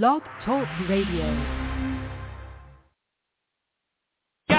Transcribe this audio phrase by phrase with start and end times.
[0.00, 1.26] Blog Talk Radio.
[4.48, 4.56] This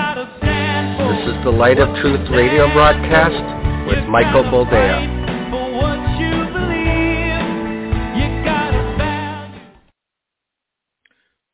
[1.26, 5.00] is the Light of Truth radio broadcast with Michael Boldea.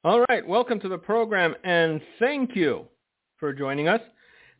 [0.03, 2.83] All right, welcome to the program and thank you
[3.37, 4.01] for joining us.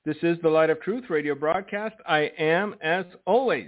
[0.06, 1.98] This is the Light of Truth radio broadcast.
[2.08, 3.68] I am, as always,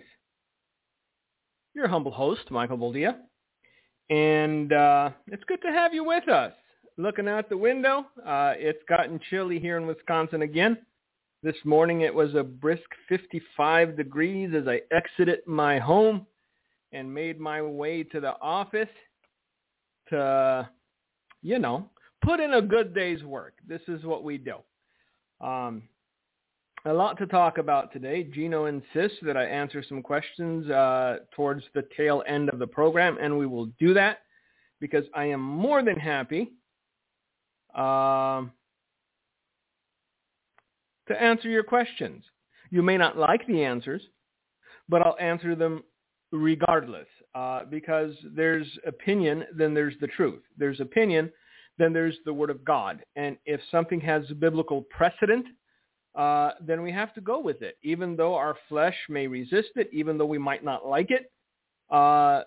[1.73, 3.17] your humble host, Michael Boldea.
[4.11, 6.53] And uh, it's good to have you with us.
[6.97, 10.77] Looking out the window, uh, it's gotten chilly here in Wisconsin again.
[11.41, 16.27] This morning it was a brisk 55 degrees as I exited my home
[16.91, 18.89] and made my way to the office
[20.09, 20.69] to
[21.41, 21.89] you know,
[22.23, 23.53] put in a good day's work.
[23.67, 24.55] This is what we do.
[25.45, 25.83] Um,
[26.85, 28.23] a lot to talk about today.
[28.23, 33.17] Gino insists that I answer some questions uh, towards the tail end of the program,
[33.21, 34.19] and we will do that
[34.79, 36.53] because I am more than happy
[37.75, 38.51] um,
[41.07, 42.23] to answer your questions.
[42.71, 44.01] You may not like the answers,
[44.89, 45.83] but I'll answer them
[46.31, 50.41] regardless uh, because there's opinion, then there's the truth.
[50.57, 51.31] There's opinion,
[51.77, 53.03] then there's the Word of God.
[53.15, 55.45] And if something has biblical precedent,
[56.15, 59.89] uh, then we have to go with it, even though our flesh may resist it,
[59.93, 61.31] even though we might not like it.
[61.89, 62.43] Uh,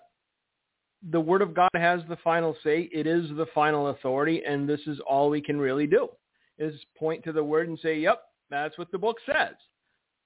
[1.11, 2.89] the Word of God has the final say.
[2.91, 6.09] It is the final authority, and this is all we can really do,
[6.57, 9.55] is point to the Word and say, yep, that's what the book says.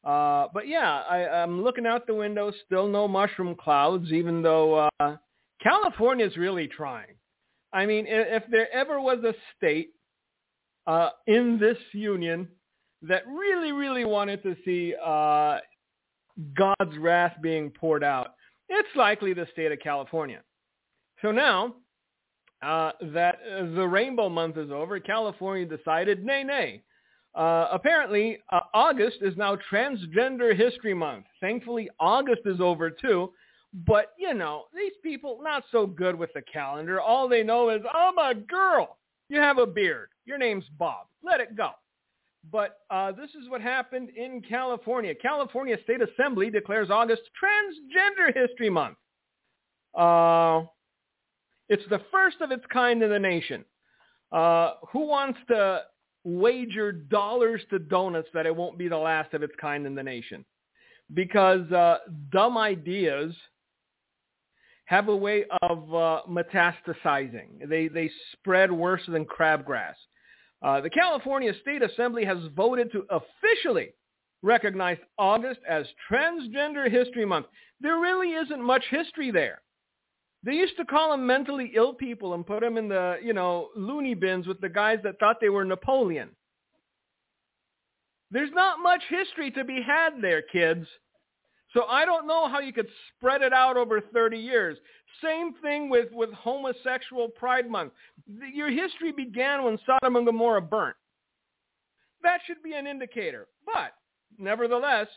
[0.03, 4.89] Uh, but yeah, I, I'm looking out the window, still no mushroom clouds, even though
[4.99, 5.15] uh,
[5.61, 7.15] California is really trying.
[7.73, 9.91] I mean, if there ever was a state
[10.87, 12.47] uh, in this union
[13.01, 15.59] that really, really wanted to see uh,
[16.55, 18.35] God's wrath being poured out,
[18.67, 20.41] it's likely the state of California.
[21.21, 21.75] So now
[22.61, 23.39] uh, that
[23.75, 26.83] the rainbow month is over, California decided, nay, nay,
[27.35, 31.25] uh, apparently, uh, August is now Transgender History Month.
[31.39, 33.31] Thankfully, August is over too.
[33.85, 36.99] But, you know, these people not so good with the calendar.
[36.99, 38.97] All they know is, I'm a girl.
[39.29, 40.09] You have a beard.
[40.25, 41.05] Your name's Bob.
[41.23, 41.69] Let it go.
[42.51, 45.13] But uh, this is what happened in California.
[45.13, 48.97] California State Assembly declares August Transgender History Month.
[49.95, 50.61] Uh,
[51.67, 53.65] it's the first of its kind in the nation.
[54.31, 55.81] Uh, who wants to
[56.23, 60.03] wager dollars to donuts that it won't be the last of its kind in the
[60.03, 60.45] nation.
[61.13, 61.97] Because uh,
[62.31, 63.33] dumb ideas
[64.85, 67.67] have a way of uh, metastasizing.
[67.67, 69.93] They, they spread worse than crabgrass.
[70.61, 73.93] Uh, the California State Assembly has voted to officially
[74.41, 77.47] recognize August as Transgender History Month.
[77.81, 79.61] There really isn't much history there.
[80.43, 83.69] They used to call them mentally ill people and put them in the, you know,
[83.75, 86.29] loony bins with the guys that thought they were Napoleon.
[88.31, 90.87] There's not much history to be had there, kids.
[91.73, 94.77] So I don't know how you could spread it out over 30 years.
[95.23, 97.93] Same thing with, with homosexual pride month.
[98.53, 100.95] Your history began when Sodom and Gomorrah burnt.
[102.23, 103.47] That should be an indicator.
[103.65, 103.93] But
[104.37, 105.07] nevertheless,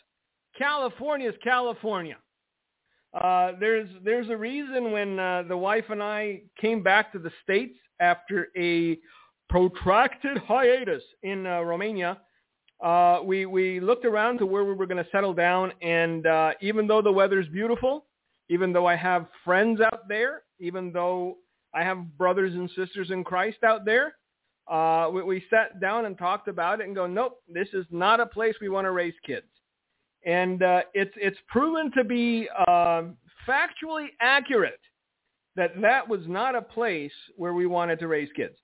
[0.57, 2.19] California is California.
[3.15, 7.31] Uh, there's there's a reason when uh, the wife and I came back to the
[7.43, 8.99] states after a
[9.51, 12.19] protracted hiatus in uh, Romania.
[12.83, 16.53] Uh, we we looked around to where we were going to settle down, and uh,
[16.61, 18.07] even though the weather's beautiful,
[18.49, 21.39] even though I have friends out there, even though
[21.75, 24.17] I have brothers and sisters in Christ out there,
[24.69, 28.21] uh, we, we sat down and talked about it and go, nope, this is not
[28.21, 29.47] a place we want to raise kids
[30.25, 33.03] and uh, it's it's proven to be uh,
[33.49, 34.81] factually accurate
[35.57, 38.57] that that was not a place where we wanted to raise kids.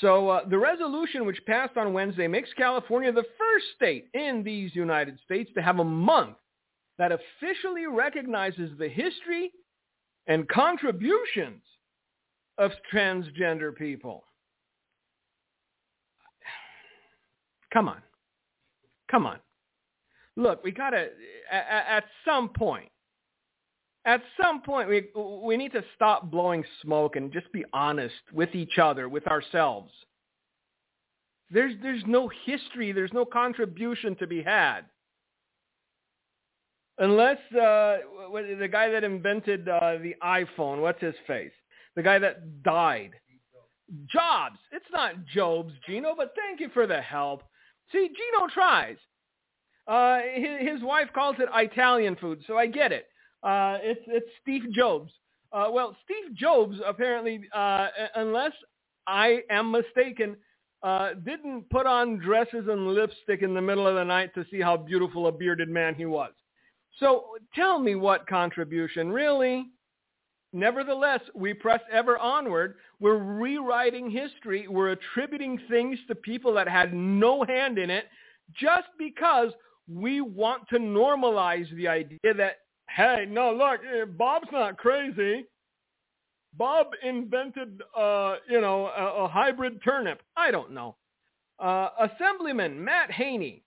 [0.00, 4.74] So uh, the resolution which passed on Wednesday makes California the first state in these
[4.74, 6.36] United States to have a month
[6.98, 9.52] that officially recognizes the history
[10.26, 11.62] and contributions
[12.58, 14.24] of transgender people.
[17.72, 18.02] Come on.
[19.10, 19.38] Come on
[20.38, 21.08] look, we got to,
[21.50, 22.88] at, at some point,
[24.08, 25.08] at some point, we,
[25.44, 29.92] we need to stop blowing smoke and just be honest with each other, with ourselves.
[31.50, 32.92] There's, there's no history.
[32.92, 34.82] There's no contribution to be had.
[36.96, 37.98] Unless uh,
[38.32, 41.52] the guy that invented uh, the iPhone, what's his face?
[41.94, 43.10] The guy that died.
[44.10, 44.58] Jobs.
[44.72, 47.42] It's not Jobs, Gino, but thank you for the help.
[47.92, 48.96] See, Gino tries.
[49.86, 53.06] Uh, his, his wife calls it Italian food, so I get it.
[53.42, 55.12] Uh, it's it's Steve Jobs.
[55.52, 58.52] Uh, well, Steve Jobs apparently, uh, unless
[59.06, 60.36] I am mistaken,
[60.82, 64.60] uh, didn't put on dresses and lipstick in the middle of the night to see
[64.60, 66.32] how beautiful a bearded man he was.
[67.00, 69.66] So tell me what contribution, really?
[70.52, 72.76] Nevertheless, we press ever onward.
[73.00, 74.66] We're rewriting history.
[74.66, 78.06] We're attributing things to people that had no hand in it
[78.54, 79.52] just because
[79.92, 82.56] we want to normalize the idea that,
[82.98, 85.46] hey, no, look, eh, Bob's not crazy.
[86.54, 90.20] Bob invented, uh, you know, a, a, hybrid turnip.
[90.36, 90.96] I don't know.
[91.60, 93.62] Uh, Assemblyman Matt Haney,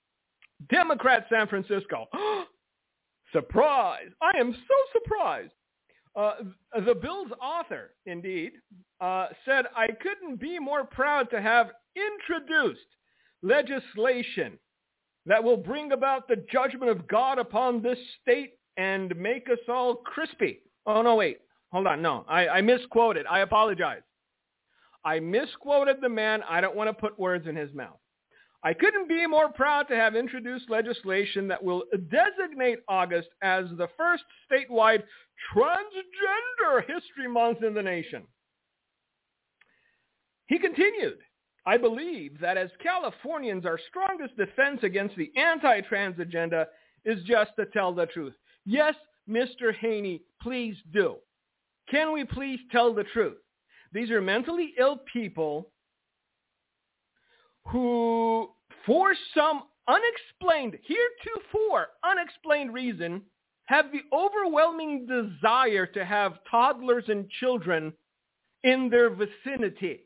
[0.70, 2.08] Democrat San Francisco.
[3.32, 4.10] Surprise!
[4.22, 5.54] I am so surprised.
[6.14, 6.34] Uh,
[6.86, 8.52] the bill's author, indeed,
[9.00, 12.82] uh, said, I couldn't be more proud to have introduced
[13.42, 14.60] legislation
[15.26, 19.96] that will bring about the judgment of God upon this state and make us all
[19.96, 20.62] crispy.
[20.86, 21.40] Oh, no, wait.
[21.72, 22.02] Hold on.
[22.02, 23.26] No, I, I misquoted.
[23.30, 24.02] I apologize.
[25.04, 26.44] I misquoted the man.
[26.48, 27.98] I don't want to put words in his mouth.
[28.64, 33.88] I couldn't be more proud to have introduced legislation that will designate August as the
[33.98, 35.04] first statewide
[35.52, 38.28] transgender history month in the nation.
[40.46, 41.18] He continued,
[41.66, 46.68] I believe that as Californians, our strongest defense against the anti-trans agenda
[47.04, 48.34] is just to tell the truth.
[48.66, 48.96] Yes,
[49.30, 49.74] Mr.
[49.80, 51.16] Haney, please do.
[51.90, 53.38] Can we please tell the truth?
[53.94, 55.72] These are mentally ill people
[57.68, 58.50] who,
[58.86, 63.22] for some unexplained, heretofore unexplained reason,
[63.66, 67.94] have the overwhelming desire to have toddlers and children
[68.64, 70.02] in their vicinity.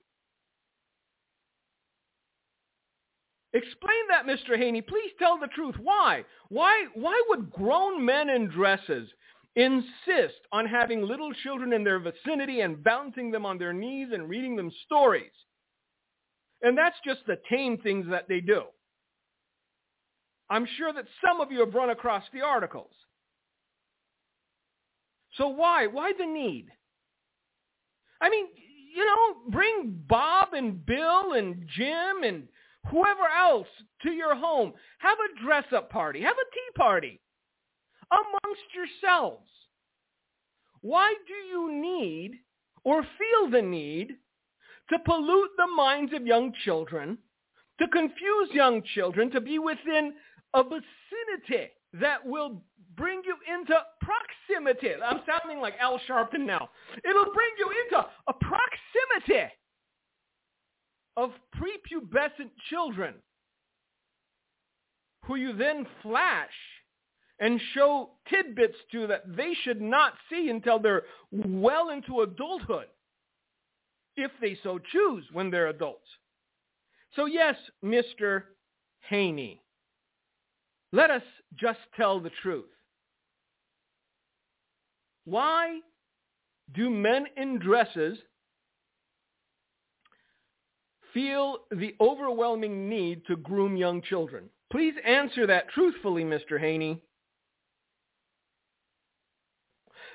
[3.56, 4.57] Explain that, Mr.
[4.57, 4.81] Haney.
[4.81, 5.75] Please tell the truth.
[5.81, 6.25] Why?
[6.50, 9.10] Why, why would grown men in dresses
[9.56, 14.28] insist on having little children in their vicinity and bouncing them on their knees and
[14.28, 15.31] reading them stories?
[16.63, 18.63] And that's just the tame things that they do.
[20.50, 22.92] I'm sure that some of you have run across the articles.
[25.38, 25.88] So why?
[25.88, 26.68] Why the need?
[28.19, 28.48] I mean,
[28.94, 32.50] you know, bring Bob and Bill and Jim and
[32.89, 33.67] whoever else
[34.03, 34.73] to your home.
[34.99, 36.21] Have a dress-up party.
[36.21, 37.21] Have a tea party
[38.11, 39.47] amongst yourselves.
[40.81, 42.39] Why do you need
[42.83, 44.15] or feel the need
[44.89, 47.17] to pollute the minds of young children,
[47.79, 50.13] to confuse young children, to be within
[50.53, 52.61] a vicinity that will
[52.95, 54.91] bring you into proximity.
[55.03, 56.69] I'm sounding like Al Sharpton now.
[57.03, 59.51] It'll bring you into a proximity
[61.17, 63.15] of prepubescent children
[65.23, 66.50] who you then flash
[67.39, 72.88] and show tidbits to that they should not see until they're well into adulthood
[74.15, 76.07] if they so choose when they're adults.
[77.15, 78.44] So yes, Mr.
[79.09, 79.61] Haney,
[80.91, 81.23] let us
[81.56, 82.65] just tell the truth.
[85.25, 85.79] Why
[86.73, 88.18] do men in dresses
[91.15, 94.50] feel the overwhelming need to groom young children?
[94.71, 96.59] Please answer that truthfully, Mr.
[96.59, 97.01] Haney.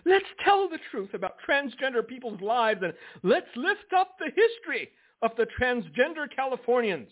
[0.05, 2.93] Let's tell the truth about transgender people's lives and
[3.23, 4.91] let's lift up the history
[5.23, 7.09] of the transgender Californians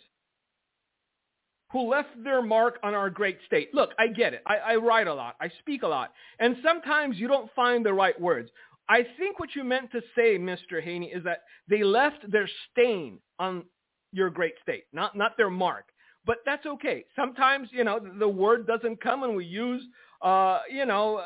[1.71, 3.75] who left their mark on our great state.
[3.75, 4.43] Look, I get it.
[4.47, 5.37] I, I, write a lot.
[5.39, 6.13] I speak a lot.
[6.39, 8.51] And sometimes you don't find the right words.
[8.89, 10.83] I think what you meant to say, Mr.
[10.83, 13.65] Haney, is that they left their stain on
[14.13, 15.87] your great state, not, not their mark.
[16.27, 17.05] But that's okay.
[17.17, 19.83] Sometimes, you know, the word doesn't come and we use,
[20.23, 21.23] uh, you know,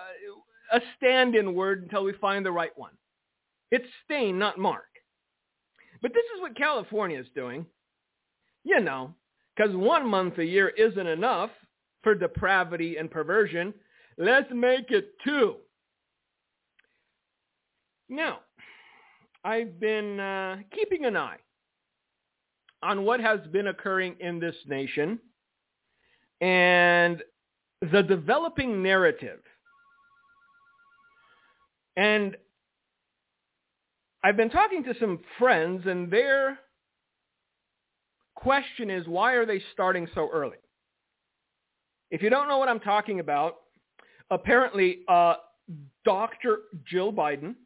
[0.72, 2.92] a stand-in word until we find the right one.
[3.70, 4.84] It's stain, not mark.
[6.02, 7.66] But this is what California is doing.
[8.64, 9.14] You know,
[9.56, 11.50] because one month a year isn't enough
[12.02, 13.74] for depravity and perversion.
[14.18, 15.56] Let's make it two.
[18.08, 18.40] Now,
[19.44, 21.38] I've been uh, keeping an eye
[22.82, 25.18] on what has been occurring in this nation
[26.40, 27.22] and
[27.92, 29.40] the developing narrative
[31.96, 32.36] and
[34.24, 36.58] I've been talking to some friends, and their
[38.36, 40.58] question is, why are they starting so early?
[42.10, 43.56] If you don't know what I'm talking about,
[44.30, 45.34] apparently uh,
[46.04, 46.58] Dr.
[46.86, 47.56] Jill Biden,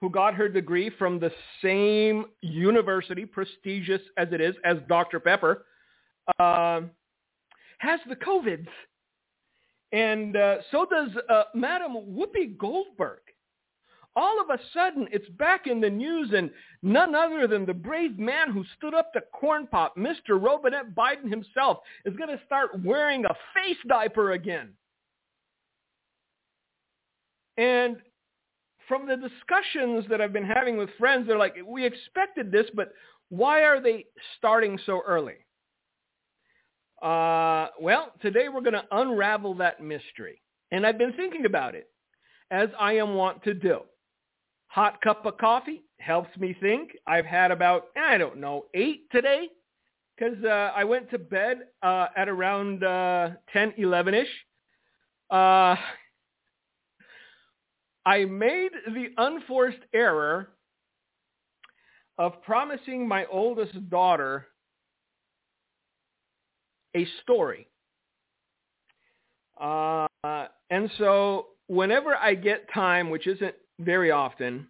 [0.00, 1.30] who got her degree from the
[1.62, 5.20] same university, prestigious as it is, as Dr.
[5.20, 5.66] Pepper,
[6.38, 6.82] uh,
[7.78, 8.68] has the COVIDs.
[9.92, 13.20] And uh, so does uh, Madam Whoopi Goldberg
[14.16, 16.50] all of a sudden it's back in the news and
[16.82, 20.40] none other than the brave man who stood up to corn pop, Mr.
[20.42, 24.70] Robinette Biden himself, is going to start wearing a face diaper again.
[27.56, 27.96] And
[28.90, 32.92] from the discussions that I've been having with friends, they're like, we expected this, but
[33.28, 34.04] why are they
[34.36, 35.36] starting so early?
[37.00, 40.42] Uh, well, today we're going to unravel that mystery.
[40.72, 41.88] And I've been thinking about it,
[42.50, 43.82] as I am wont to do.
[44.66, 46.90] Hot cup of coffee helps me think.
[47.06, 49.46] I've had about, I don't know, eight today
[50.18, 54.28] because uh, I went to bed uh, at around uh, 10, 11-ish.
[55.30, 55.76] Uh,
[58.06, 60.50] I made the unforced error
[62.18, 64.46] of promising my oldest daughter
[66.94, 67.68] a story.
[69.60, 70.06] Uh,
[70.70, 74.68] and so whenever I get time, which isn't very often,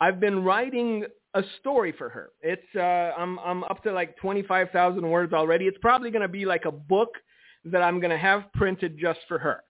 [0.00, 2.30] I've been writing a story for her.
[2.40, 5.66] It's uh, I'm I'm up to like 25,000 words already.
[5.66, 7.10] It's probably going to be like a book
[7.64, 9.62] that I'm going to have printed just for her.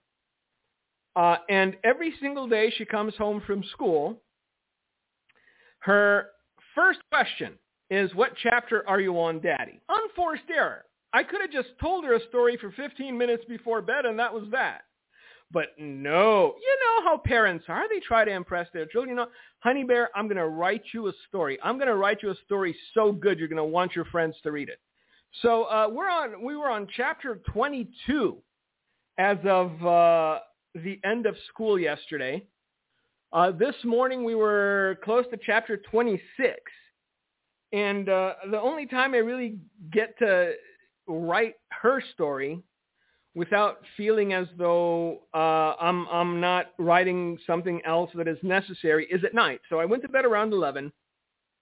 [1.14, 4.20] Uh, and every single day she comes home from school,
[5.80, 6.26] her
[6.74, 7.54] first question
[7.90, 9.80] is, what chapter are you on, Daddy?
[9.88, 10.84] Unforced error.
[11.12, 14.32] I could have just told her a story for 15 minutes before bed and that
[14.32, 14.84] was that.
[15.52, 17.86] But no, you know how parents are.
[17.88, 19.10] They try to impress their children.
[19.10, 19.28] You know,
[19.58, 21.58] honey bear, I'm going to write you a story.
[21.62, 24.34] I'm going to write you a story so good you're going to want your friends
[24.44, 24.80] to read it.
[25.42, 26.42] So uh, we're on.
[26.42, 28.38] We were on chapter 22
[29.18, 30.38] as of uh,
[30.74, 32.44] the end of school yesterday.
[33.32, 36.54] Uh, this morning we were close to chapter 26.
[37.72, 39.58] And uh, the only time I really
[39.90, 40.52] get to
[41.06, 42.62] write her story
[43.34, 49.24] without feeling as though uh, I'm I'm not writing something else that is necessary is
[49.24, 49.60] at night.
[49.70, 50.92] So I went to bed around 11.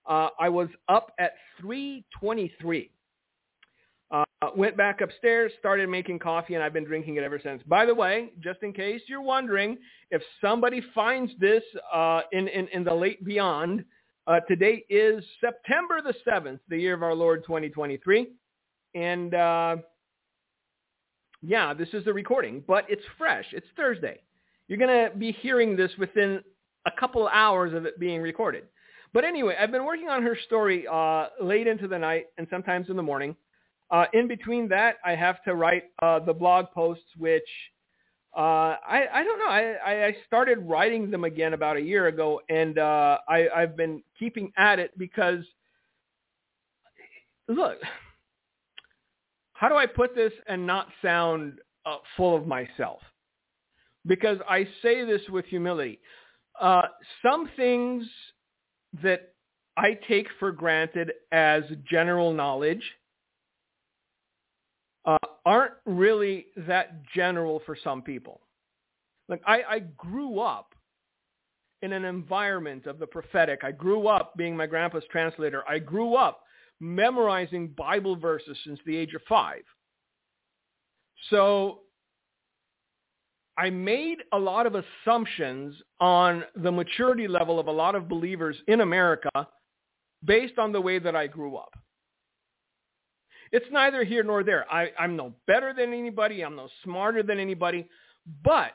[0.08, 2.90] Uh, I was up at 3:23.
[4.10, 4.24] Uh,
[4.56, 7.62] went back upstairs, started making coffee, and I've been drinking it ever since.
[7.64, 9.78] By the way, just in case you're wondering,
[10.10, 11.62] if somebody finds this
[11.92, 13.84] uh, in, in, in the late beyond,
[14.26, 18.28] uh, today is September the 7th, the year of our Lord 2023.
[18.94, 19.76] And uh,
[21.42, 23.46] yeah, this is the recording, but it's fresh.
[23.52, 24.20] It's Thursday.
[24.68, 26.42] You're going to be hearing this within
[26.86, 28.64] a couple hours of it being recorded.
[29.12, 32.88] But anyway, I've been working on her story uh, late into the night and sometimes
[32.88, 33.34] in the morning.
[33.90, 37.42] Uh, in between that, I have to write uh, the blog posts, which
[38.36, 39.48] uh, I, I don't know.
[39.48, 44.02] I, I started writing them again about a year ago, and uh, I, I've been
[44.16, 45.44] keeping at it because,
[47.48, 47.78] look,
[49.54, 53.00] how do I put this and not sound uh, full of myself?
[54.06, 55.98] Because I say this with humility.
[56.60, 56.82] Uh,
[57.22, 58.06] some things
[59.02, 59.34] that
[59.76, 62.82] I take for granted as general knowledge
[65.04, 68.40] uh, aren't really that general for some people.
[69.28, 70.74] Like I, I grew up
[71.82, 73.60] in an environment of the prophetic.
[73.62, 75.62] I grew up being my grandpa's translator.
[75.68, 76.42] I grew up
[76.80, 79.62] memorizing Bible verses since the age of five.
[81.30, 81.80] So
[83.56, 88.56] I made a lot of assumptions on the maturity level of a lot of believers
[88.68, 89.30] in America
[90.24, 91.74] based on the way that I grew up.
[93.52, 94.70] It's neither here nor there.
[94.72, 96.42] I, I'm no better than anybody.
[96.42, 97.88] I'm no smarter than anybody.
[98.44, 98.72] But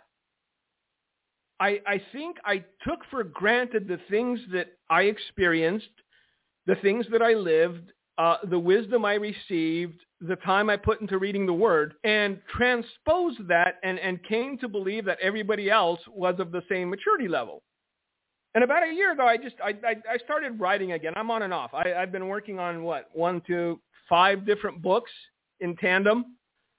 [1.59, 5.87] I, I think I took for granted the things that I experienced,
[6.65, 11.17] the things that I lived, uh, the wisdom I received, the time I put into
[11.17, 16.35] reading the Word, and transposed that and, and came to believe that everybody else was
[16.39, 17.63] of the same maturity level.
[18.55, 21.13] And about a year ago, I just I, I, I started writing again.
[21.17, 21.73] I'm on and off.
[21.73, 25.11] I, I've been working on what one, two, five different books
[25.59, 26.37] in tandem,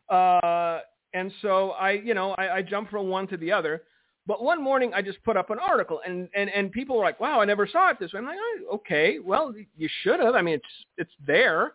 [0.09, 0.81] uh,
[1.15, 3.83] and so I you know I, I jump from one to the other.
[4.27, 7.21] But one morning I just put up an article and, and, and people were like,
[7.21, 8.19] wow, I never saw it this way.
[8.19, 10.35] I'm like, oh, okay, well, you should have.
[10.35, 10.65] I mean, it's,
[10.99, 11.75] it's there.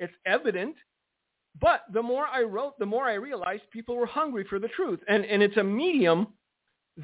[0.00, 0.74] It's evident.
[1.60, 5.00] But the more I wrote, the more I realized people were hungry for the truth.
[5.06, 6.28] And, and it's a medium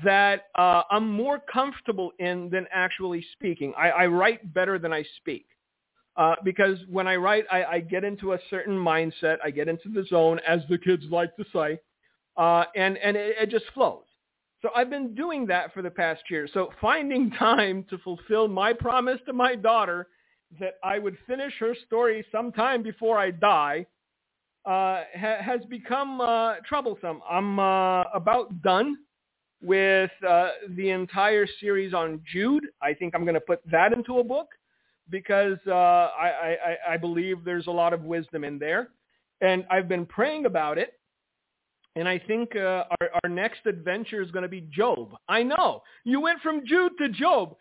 [0.05, 3.75] that uh, I'm more comfortable in than actually speaking.
[3.77, 5.47] I, I write better than I speak.
[6.19, 9.37] Uh, because when I write, I, I get into a certain mindset.
[9.43, 11.79] I get into the zone, as the kids like to say,
[12.37, 14.03] uh, and, and it, it just flows.
[14.61, 16.49] So I've been doing that for the past year.
[16.53, 20.09] So finding time to fulfill my promise to my daughter
[20.59, 23.87] that I would finish her story sometime before I die
[24.67, 27.21] uh, ha- has become uh, troublesome.
[27.31, 28.97] I'm uh, about done
[29.63, 32.67] with uh, the entire series on Jude.
[32.83, 34.49] I think I'm going to put that into a book
[35.11, 36.57] because uh, I,
[36.89, 38.91] I, I believe there's a lot of wisdom in there.
[39.41, 40.95] And I've been praying about it.
[41.97, 45.15] And I think uh, our, our next adventure is going to be Job.
[45.29, 45.83] I know.
[46.05, 47.57] You went from Jude to Job.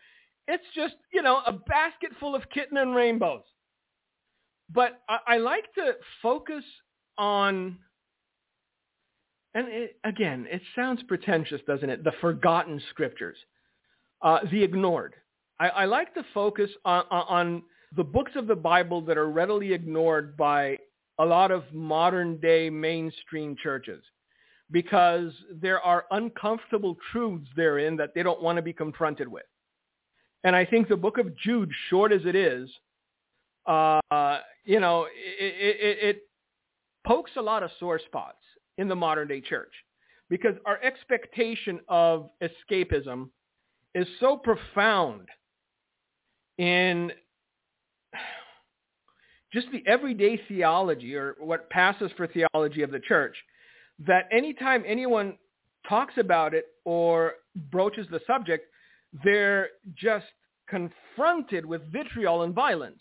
[0.46, 3.42] It's just, you know, a basket full of kitten and rainbows.
[4.72, 6.64] But I, I like to focus
[7.16, 7.78] on,
[9.54, 12.04] and it, again, it sounds pretentious, doesn't it?
[12.04, 13.36] The forgotten scriptures,
[14.22, 15.14] uh, the ignored.
[15.60, 17.62] I, I like to focus on, on
[17.96, 20.78] the books of the Bible that are readily ignored by
[21.18, 24.02] a lot of modern day mainstream churches
[24.70, 29.46] because there are uncomfortable truths therein that they don't want to be confronted with.
[30.44, 32.70] And I think the book of Jude, short as it is,
[33.66, 34.00] uh,
[34.64, 36.22] you know, it, it, it
[37.06, 38.38] pokes a lot of sore spots
[38.76, 39.72] in the modern day church
[40.28, 43.30] because our expectation of escapism
[43.94, 45.28] is so profound
[46.58, 47.12] in
[49.52, 53.36] just the everyday theology or what passes for theology of the church
[54.06, 55.36] that anytime anyone
[55.88, 57.34] talks about it or
[57.70, 58.66] broaches the subject,
[59.24, 60.26] they're just
[60.68, 63.00] confronted with vitriol and violence.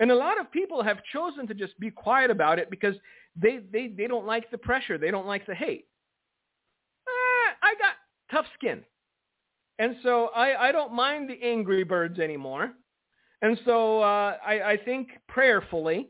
[0.00, 2.94] And a lot of people have chosen to just be quiet about it because
[3.34, 4.98] they, they, they don't like the pressure.
[4.98, 5.86] They don't like the hate.
[7.08, 7.94] Eh, I got
[8.30, 8.84] tough skin.
[9.78, 12.72] And so I, I don't mind the angry birds anymore.
[13.42, 16.08] And so uh, I, I think prayerfully,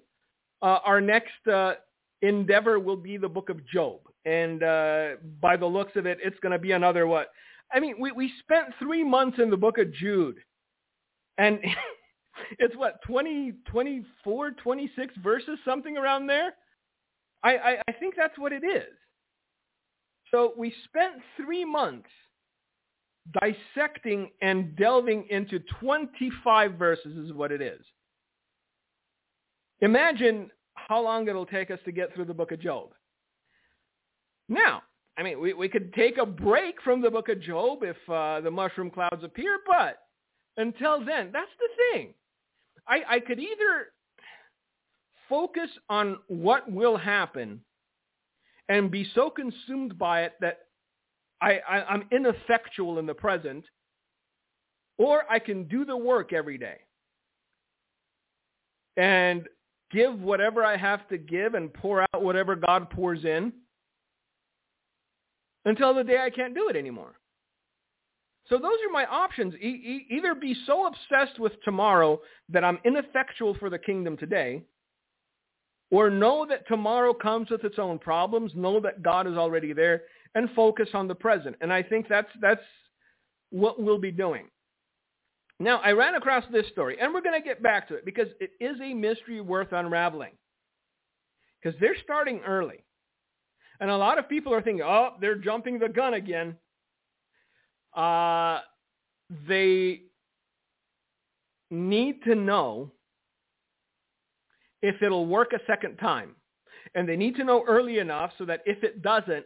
[0.62, 1.74] uh, our next uh,
[2.22, 4.00] endeavor will be the book of Job.
[4.24, 5.08] And uh,
[5.40, 7.28] by the looks of it, it's going to be another what?
[7.72, 10.38] I mean, we, we spent three months in the book of Jude.
[11.36, 11.60] And
[12.58, 16.54] it's what, 20, 24, 26 verses, something around there?
[17.42, 18.94] I, I, I think that's what it is.
[20.30, 22.08] So we spent three months
[23.32, 27.84] dissecting and delving into 25 verses is what it is.
[29.80, 32.90] Imagine how long it'll take us to get through the book of Job.
[34.48, 34.82] Now,
[35.16, 38.40] I mean, we, we could take a break from the book of Job if uh,
[38.40, 39.98] the mushroom clouds appear, but
[40.56, 42.14] until then, that's the thing.
[42.86, 43.92] I, I could either
[45.28, 47.60] focus on what will happen
[48.68, 50.67] and be so consumed by it that
[51.40, 53.64] I, I, I'm ineffectual in the present,
[54.98, 56.78] or I can do the work every day
[58.96, 59.48] and
[59.90, 63.52] give whatever I have to give and pour out whatever God pours in
[65.64, 67.14] until the day I can't do it anymore.
[68.48, 69.54] So those are my options.
[69.56, 74.62] E- e- either be so obsessed with tomorrow that I'm ineffectual for the kingdom today,
[75.90, 80.02] or know that tomorrow comes with its own problems, know that God is already there,
[80.34, 81.56] and focus on the present.
[81.60, 82.60] And I think that's, that's
[83.50, 84.46] what we'll be doing.
[85.60, 88.28] Now, I ran across this story, and we're going to get back to it because
[88.40, 90.32] it is a mystery worth unraveling.
[91.60, 92.84] Because they're starting early.
[93.80, 96.56] And a lot of people are thinking, oh, they're jumping the gun again.
[97.96, 98.60] Uh,
[99.48, 100.02] they
[101.70, 102.92] need to know
[104.82, 106.36] if it'll work a second time.
[106.94, 109.44] And they need to know early enough so that if it doesn't,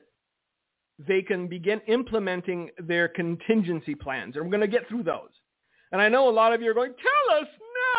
[1.07, 4.37] they can begin implementing their contingency plans.
[4.37, 5.31] And we're going to get through those.
[5.93, 7.49] And I know a lot of you are going, tell us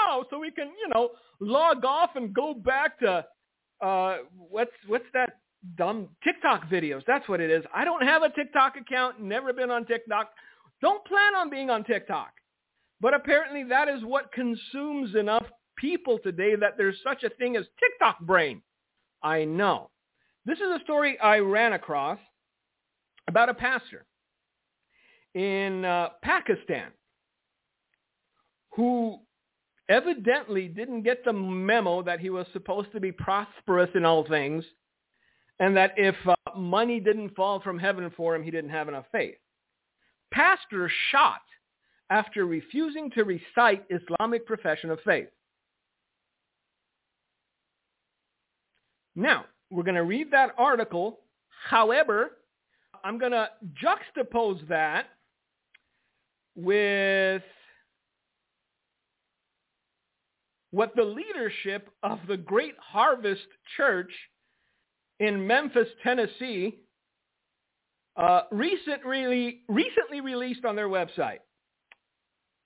[0.07, 3.25] now so we can, you know, log off and go back to,
[3.81, 5.37] uh, what's, what's that
[5.77, 7.03] dumb TikTok videos?
[7.05, 7.63] That's what it is.
[7.73, 10.31] I don't have a TikTok account, never been on TikTok.
[10.81, 12.31] Don't plan on being on TikTok.
[12.99, 15.45] But apparently that is what consumes enough
[15.77, 18.61] people today that there's such a thing as TikTok brain.
[19.21, 19.89] I know.
[20.45, 22.19] This is a story I ran across
[23.27, 24.05] about a pastor
[25.33, 26.91] in uh, Pakistan
[28.75, 29.19] who
[29.89, 34.63] evidently didn't get the memo that he was supposed to be prosperous in all things
[35.59, 39.05] and that if uh, money didn't fall from heaven for him, he didn't have enough
[39.11, 39.35] faith.
[40.31, 41.41] Pastor shot
[42.09, 45.29] after refusing to recite Islamic profession of faith.
[49.15, 51.19] Now, we're going to read that article.
[51.69, 52.31] However,
[53.03, 53.49] I'm going to
[53.83, 55.07] juxtapose that
[56.55, 57.43] with
[60.71, 64.11] what the leadership of the Great Harvest Church
[65.19, 66.79] in Memphis, Tennessee,
[68.15, 71.39] uh, recently, recently released on their website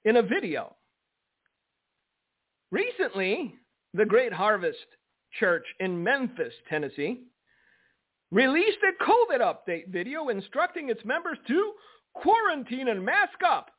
[0.06, 0.76] in a video.
[2.72, 3.56] Recently,
[3.94, 4.78] the Great Harvest
[5.40, 7.24] Church in Memphis, Tennessee,
[8.32, 11.74] released a COVID update video instructing its members to
[12.14, 13.72] quarantine and mask up.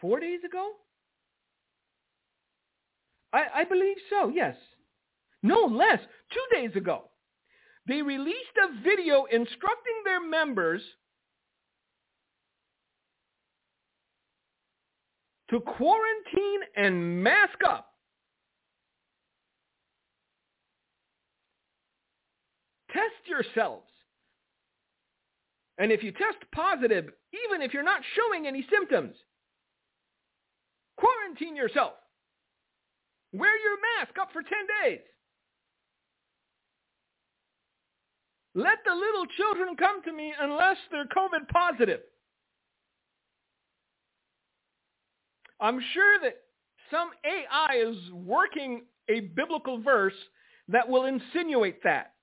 [0.00, 0.70] Four days ago?
[3.32, 4.56] I, I believe so, yes.
[5.42, 5.98] No less,
[6.32, 7.10] two days ago.
[7.86, 10.82] They released a video instructing their members
[15.50, 17.87] to quarantine and mask up.
[23.08, 23.86] Test yourselves.
[25.78, 29.14] And if you test positive, even if you're not showing any symptoms,
[30.96, 31.92] quarantine yourself.
[33.32, 34.50] Wear your mask up for 10
[34.82, 35.00] days.
[38.54, 42.00] Let the little children come to me unless they're COVID positive.
[45.60, 46.36] I'm sure that
[46.90, 50.14] some AI is working a biblical verse
[50.68, 52.14] that will insinuate that.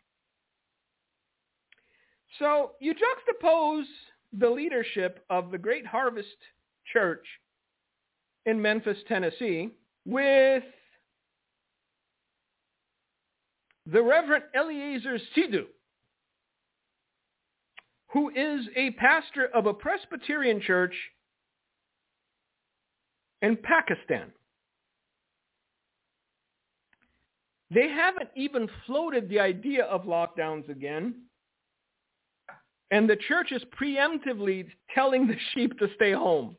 [2.39, 3.85] So you juxtapose
[4.33, 6.37] the leadership of the Great Harvest
[6.91, 7.25] Church
[8.45, 9.69] in Memphis, Tennessee,
[10.05, 10.63] with
[13.85, 15.65] the Reverend Eliezer Sidhu,
[18.11, 20.93] who is a pastor of a Presbyterian church
[23.41, 24.31] in Pakistan.
[27.71, 31.23] They haven't even floated the idea of lockdowns again.
[32.91, 36.55] And the church is preemptively telling the sheep to stay home.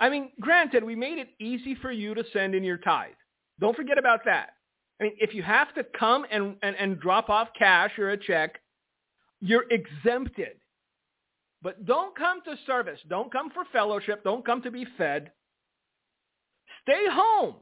[0.00, 3.12] I mean, granted, we made it easy for you to send in your tithe.
[3.60, 4.54] Don't forget about that.
[5.00, 8.16] I mean, if you have to come and, and, and drop off cash or a
[8.16, 8.60] check,
[9.40, 10.56] you're exempted.
[11.62, 13.00] But don't come to service.
[13.08, 14.24] Don't come for fellowship.
[14.24, 15.30] Don't come to be fed.
[16.82, 17.54] Stay home.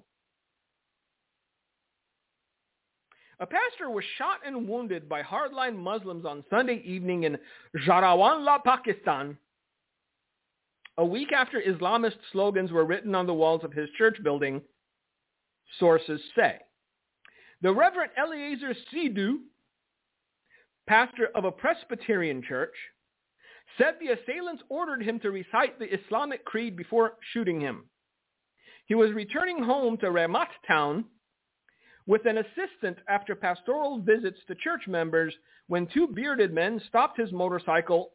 [3.42, 7.36] A pastor was shot and wounded by hardline Muslims on Sunday evening in
[7.84, 9.36] Jaranwala, Pakistan,
[10.96, 14.62] a week after Islamist slogans were written on the walls of his church building,
[15.80, 16.58] sources say.
[17.62, 19.38] The Reverend Eliezer Sidhu,
[20.86, 22.74] pastor of a Presbyterian church,
[23.76, 27.86] said the assailants ordered him to recite the Islamic creed before shooting him.
[28.86, 31.06] He was returning home to Ramat town
[32.06, 35.34] with an assistant after pastoral visits to church members
[35.68, 38.12] when two bearded men stopped his motorcycle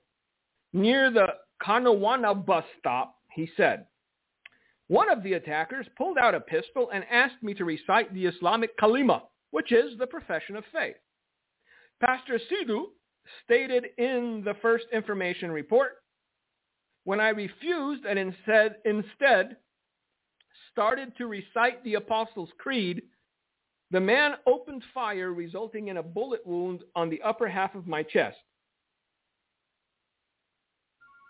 [0.74, 1.28] near the
[1.62, 3.86] Kanawana bus stop, he said.
[4.88, 8.78] One of the attackers pulled out a pistol and asked me to recite the Islamic
[8.78, 10.96] kalima, which is the profession of faith.
[12.00, 12.86] Pastor Sidhu
[13.44, 15.98] stated in the first information report,
[17.04, 19.58] when I refused and instead, instead
[20.72, 23.02] started to recite the Apostles' Creed,
[23.92, 28.04] the man opened fire, resulting in a bullet wound on the upper half of my
[28.04, 28.38] chest.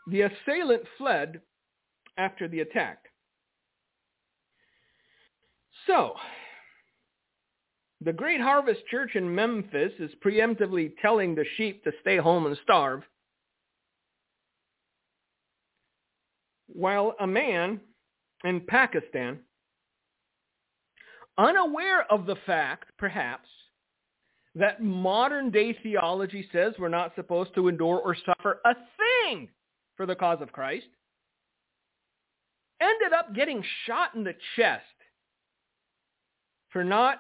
[0.10, 1.42] The assailant fled
[2.18, 3.00] after the attack.
[5.86, 6.14] So,
[8.02, 12.58] the Great Harvest Church in Memphis is preemptively telling the sheep to stay home and
[12.64, 13.04] starve,
[16.68, 17.80] while a man
[18.44, 19.40] in Pakistan
[21.38, 23.48] unaware of the fact, perhaps,
[24.56, 29.50] that modern day theology says we're not supposed to endure or suffer a thing
[29.96, 30.88] for the cause of Christ,
[32.82, 34.84] ended up getting shot in the chest
[36.70, 37.20] for not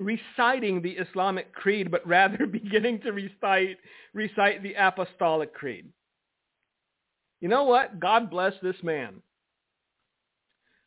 [0.00, 3.78] reciting the Islamic creed, but rather beginning to recite,
[4.12, 5.86] recite the Apostolic Creed.
[7.40, 8.00] You know what?
[8.00, 9.22] God bless this man.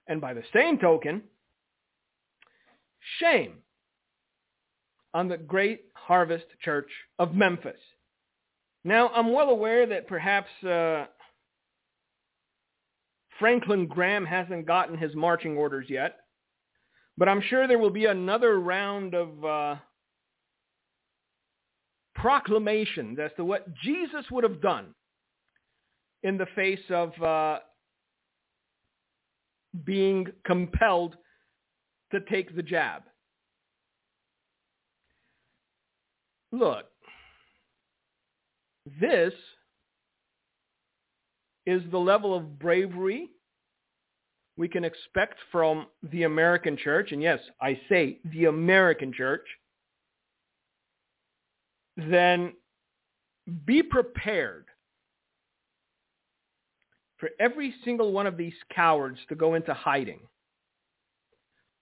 [0.08, 1.24] And by the same token,
[3.20, 3.58] shame
[5.14, 6.90] on the Great Harvest Church
[7.20, 7.80] of Memphis.
[8.84, 11.06] Now, I'm well aware that perhaps uh,
[13.40, 16.18] Franklin Graham hasn't gotten his marching orders yet,
[17.18, 19.76] but I'm sure there will be another round of uh,
[22.16, 24.94] proclamations as to what Jesus would have done
[26.24, 27.60] in the face of uh,
[29.84, 31.16] being compelled
[32.12, 33.04] to take the jab.
[36.52, 36.86] Look,
[39.00, 39.34] this
[41.66, 43.30] is the level of bravery
[44.58, 49.46] we can expect from the American church, and yes, I say the American church,
[51.96, 52.54] then
[53.66, 54.66] be prepared
[57.18, 60.20] for every single one of these cowards to go into hiding.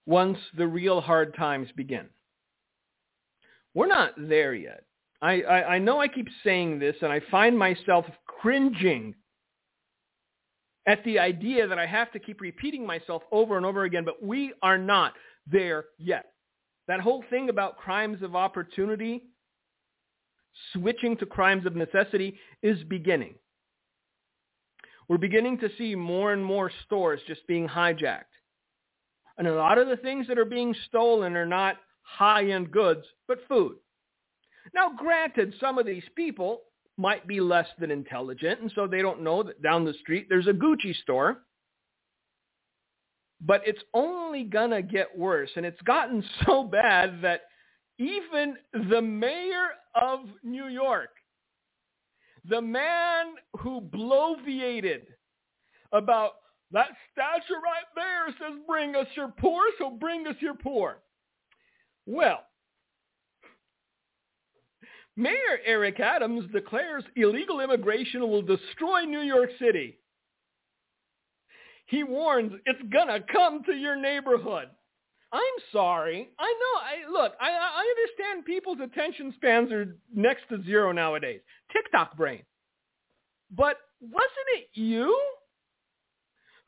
[0.06, 2.06] once the real hard times begin.
[3.74, 4.84] We're not there yet.
[5.20, 9.14] I, I, I know I keep saying this, and I find myself cringing
[10.86, 14.22] at the idea that I have to keep repeating myself over and over again, but
[14.22, 15.14] we are not
[15.50, 16.26] there yet.
[16.86, 19.24] That whole thing about crimes of opportunity,
[20.72, 23.34] switching to crimes of necessity, is beginning.
[25.08, 28.24] We're beginning to see more and more stores just being hijacked.
[29.38, 33.38] And a lot of the things that are being stolen are not high-end goods, but
[33.48, 33.76] food.
[34.74, 36.62] Now, granted, some of these people
[36.96, 40.48] might be less than intelligent, and so they don't know that down the street there's
[40.48, 41.42] a Gucci store.
[43.40, 45.50] But it's only going to get worse.
[45.56, 47.42] And it's gotten so bad that
[47.98, 51.10] even the mayor of New York,
[52.48, 55.02] the man who bloviated
[55.92, 56.32] about
[56.72, 60.98] that statue right there says, bring us your poor, so bring us your poor.
[62.06, 62.40] Well,
[65.16, 69.98] Mayor Eric Adams declares illegal immigration will destroy New York City.
[71.86, 74.68] He warns it's to come to your neighborhood.
[75.32, 76.30] I'm sorry.
[76.38, 76.80] I know.
[76.80, 77.32] I look.
[77.40, 81.40] I, I understand people's attention spans are next to zero nowadays.
[81.72, 82.42] TikTok brain.
[83.50, 85.18] But wasn't it you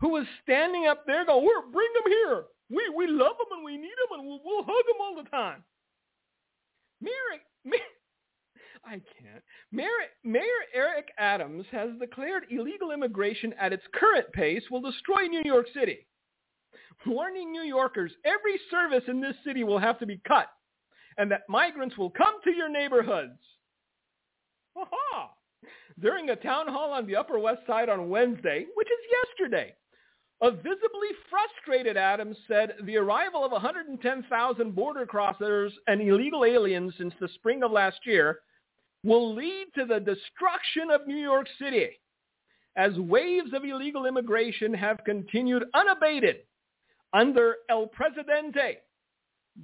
[0.00, 2.44] who was standing up there going, "We're bring them here.
[2.70, 5.28] We we love them and we need them and we'll, we'll hug them all the
[5.30, 5.64] time."
[7.00, 7.80] Mayor, Mayor
[8.84, 8.90] I
[9.20, 9.42] can't.
[9.72, 9.88] Mayor,
[10.24, 10.42] Mayor
[10.74, 16.06] Eric Adams has declared illegal immigration at its current pace will destroy New York City.
[17.07, 20.48] Warning New Yorkers, every service in this city will have to be cut
[21.16, 23.38] and that migrants will come to your neighborhoods.
[24.76, 25.31] Ha-ha!
[26.00, 29.74] During a town hall on the Upper West Side on Wednesday, which is yesterday,
[30.40, 37.12] a visibly frustrated Adams said the arrival of 110,000 border crossers and illegal aliens since
[37.20, 38.40] the spring of last year
[39.02, 41.88] will lead to the destruction of New York City
[42.76, 46.37] as waves of illegal immigration have continued unabated
[47.12, 48.78] under El Presidente,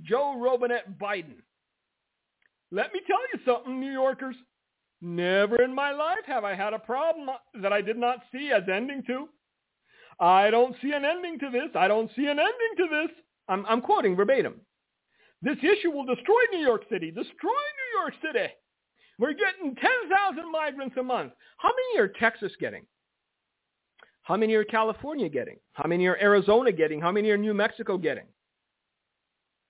[0.03, 1.37] Joe Robinette Biden.
[2.71, 4.37] Let me tell you something, New Yorkers.
[5.01, 7.29] Never in my life have I had a problem
[7.61, 9.29] that I did not see as ending to.
[10.19, 11.71] I don't see an ending to this.
[11.75, 13.11] I don't see an ending to this.
[13.49, 14.61] I'm, I'm quoting verbatim.
[15.43, 17.11] This issue will destroy New York City.
[17.11, 18.49] Destroy New York City.
[19.19, 21.33] We're getting 10,000 migrants a month.
[21.59, 22.87] How many are Texas getting?
[24.25, 25.59] How many are California getting?
[25.73, 27.01] How many are Arizona getting?
[27.01, 28.25] How many are New Mexico getting?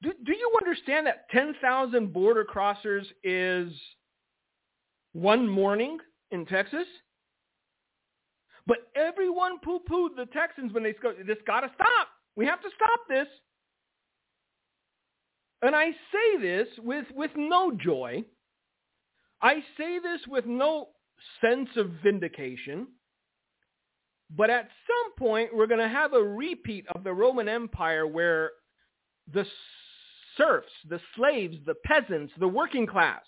[0.02, 3.72] Do, do you understand that 10,000 border crossers is
[5.12, 5.98] one morning
[6.30, 6.86] in Texas?
[8.66, 12.08] But everyone poo-pooed the Texans when they go, this got to stop.
[12.36, 13.26] We have to stop this.
[15.62, 18.24] And I say this with, with no joy
[19.44, 20.88] I say this with no
[21.42, 22.86] sense of vindication,
[24.30, 28.50] but at some point we're going to have a repeat of the Roman Empire where
[29.32, 29.46] the
[30.36, 33.22] serfs, the slaves, the peasants, the working class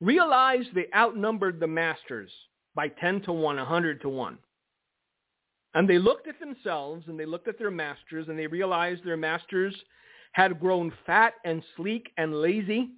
[0.00, 2.30] realized they outnumbered the masters
[2.74, 4.38] by 10 to 1, 100 to 1.
[5.74, 9.16] And they looked at themselves and they looked at their masters and they realized their
[9.16, 9.74] masters
[10.32, 12.90] had grown fat and sleek and lazy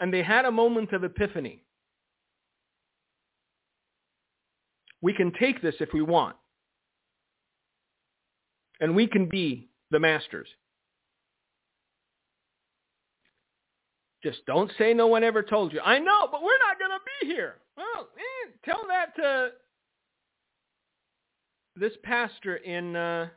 [0.00, 1.62] and they had a moment of epiphany.
[5.02, 6.36] We can take this if we want.
[8.80, 10.48] And we can be the masters.
[14.22, 15.80] Just don't say no one ever told you.
[15.80, 17.56] I know, but we're not going to be here.
[17.76, 18.08] Well,
[18.64, 19.50] tell that to
[21.76, 23.28] this pastor in uh,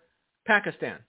[0.45, 0.99] Pakistan.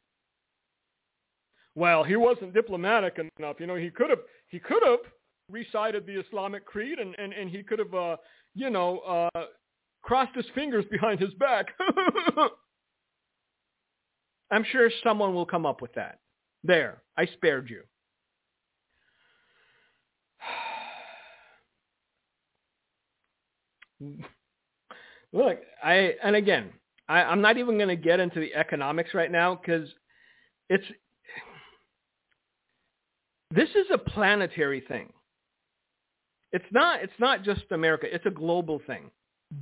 [1.74, 3.56] Well, he wasn't diplomatic enough.
[3.58, 5.00] You know, he could have he could have
[5.50, 8.16] recited the Islamic creed and, and, and he could have, uh,
[8.54, 9.00] you know,
[9.34, 9.44] uh,
[10.04, 11.68] crossed his fingers behind his back.
[14.50, 16.18] I'm sure someone will come up with that.
[16.62, 17.82] There, I spared you.
[25.32, 26.70] Look, I and again,
[27.08, 29.88] I, I'm not even going to get into the economics right now because
[30.68, 30.84] it's
[33.50, 35.12] this is a planetary thing.
[36.52, 38.06] It's not, it's not just America.
[38.12, 39.10] It's a global thing.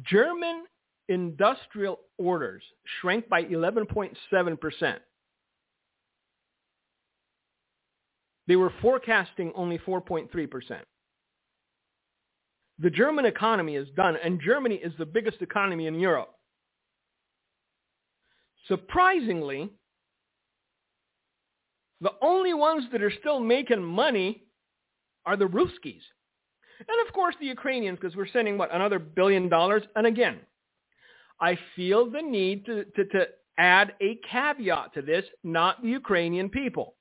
[0.05, 0.65] German
[1.09, 2.63] industrial orders
[3.01, 4.99] shrank by 11.7%.
[8.49, 10.81] They were forecasting only 4.3%.
[12.79, 16.35] The German economy is done, and Germany is the biggest economy in Europe.
[18.69, 19.71] surprisingly,
[22.01, 24.45] the only ones that are still making money
[25.25, 26.03] are the Ruskies.
[26.89, 29.83] And of course the Ukrainians, because we're sending, what, another billion dollars?
[29.97, 30.41] And again,
[31.41, 33.27] I feel the need to, to, to
[33.59, 36.95] add a caveat to this, not the Ukrainian people.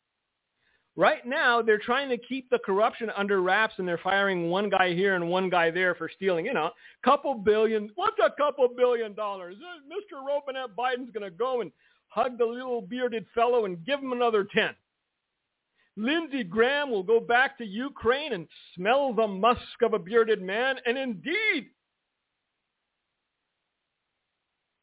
[0.98, 4.94] Right now, they're trying to keep the corruption under wraps, and they're firing one guy
[4.94, 6.72] here and one guy there for stealing, you know,
[7.04, 7.90] couple billion.
[7.96, 9.56] What's a couple billion dollars?
[9.58, 10.22] Uh, Mr.
[10.26, 11.72] Robinette Biden's going to go and
[12.10, 14.72] hug the little bearded fellow and give him another 10.
[15.98, 20.78] Lindsey Graham will go back to Ukraine and smell the musk of a bearded man,
[20.86, 21.70] and indeed,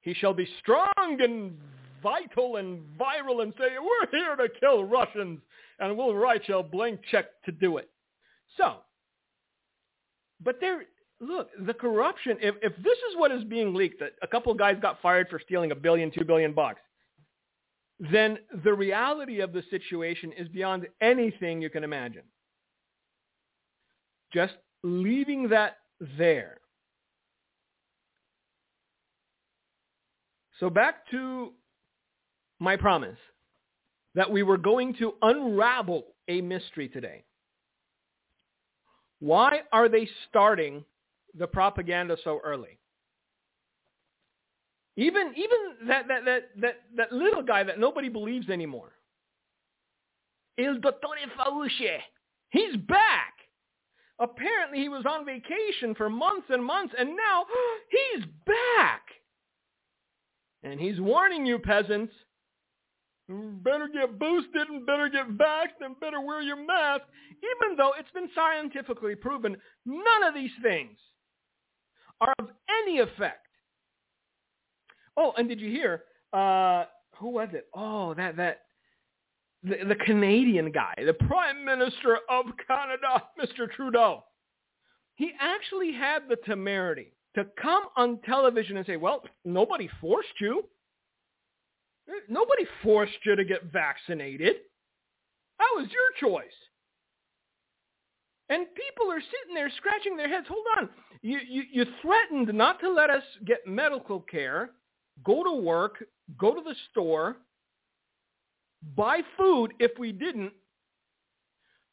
[0.02, 1.56] he shall be strong and
[2.02, 5.40] vital and viral and say, we're here to kill Russians,
[5.80, 7.90] and we'll write you a blank check to do it.
[8.56, 8.76] So,
[10.42, 10.84] but there,
[11.20, 14.58] look, the corruption, if, if this is what is being leaked, that a couple of
[14.58, 16.80] guys got fired for stealing a billion, two billion bucks,
[18.00, 22.22] then the reality of the situation is beyond anything you can imagine.
[24.32, 25.78] Just leaving that
[26.16, 26.58] there.
[30.60, 31.52] So back to
[32.60, 33.18] my promise
[34.14, 37.24] that we were going to unravel a mystery today.
[39.20, 40.84] Why are they starting
[41.34, 42.77] the propaganda so early?
[44.98, 48.90] Even even that that that that, that little guy that nobody believes anymore.
[50.58, 51.98] Il Dottore Fauci.
[52.50, 53.34] He's back.
[54.18, 57.44] Apparently he was on vacation for months and months and now
[57.90, 59.02] he's back.
[60.64, 62.12] And he's warning you peasants,
[63.28, 67.04] better get boosted and better get vaxxed and better wear your mask,
[67.36, 69.56] even though it's been scientifically proven
[69.86, 70.98] none of these things
[72.20, 72.48] are of
[72.82, 73.47] any effect
[75.18, 76.04] Oh, and did you hear?
[76.32, 76.84] Uh,
[77.16, 77.66] who was it?
[77.74, 78.60] Oh, that that
[79.64, 83.68] the, the Canadian guy, the Prime Minister of Canada, Mr.
[83.74, 84.22] Trudeau.
[85.16, 90.64] He actually had the temerity to come on television and say, "Well, nobody forced you.
[92.28, 94.54] Nobody forced you to get vaccinated.
[95.58, 96.46] That was your choice."
[98.50, 100.46] And people are sitting there scratching their heads.
[100.48, 100.88] Hold on.
[101.20, 104.70] You, you, you threatened not to let us get medical care
[105.24, 106.04] go to work,
[106.38, 107.36] go to the store,
[108.96, 110.52] buy food if we didn't,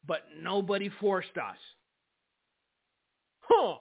[0.06, 1.56] but nobody forced us.
[3.40, 3.76] Huh.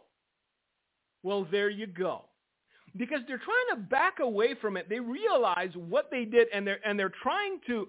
[1.23, 2.25] Well, there you go.
[2.95, 4.87] Because they're trying to back away from it.
[4.87, 7.87] They realize what they did and they're and they're trying to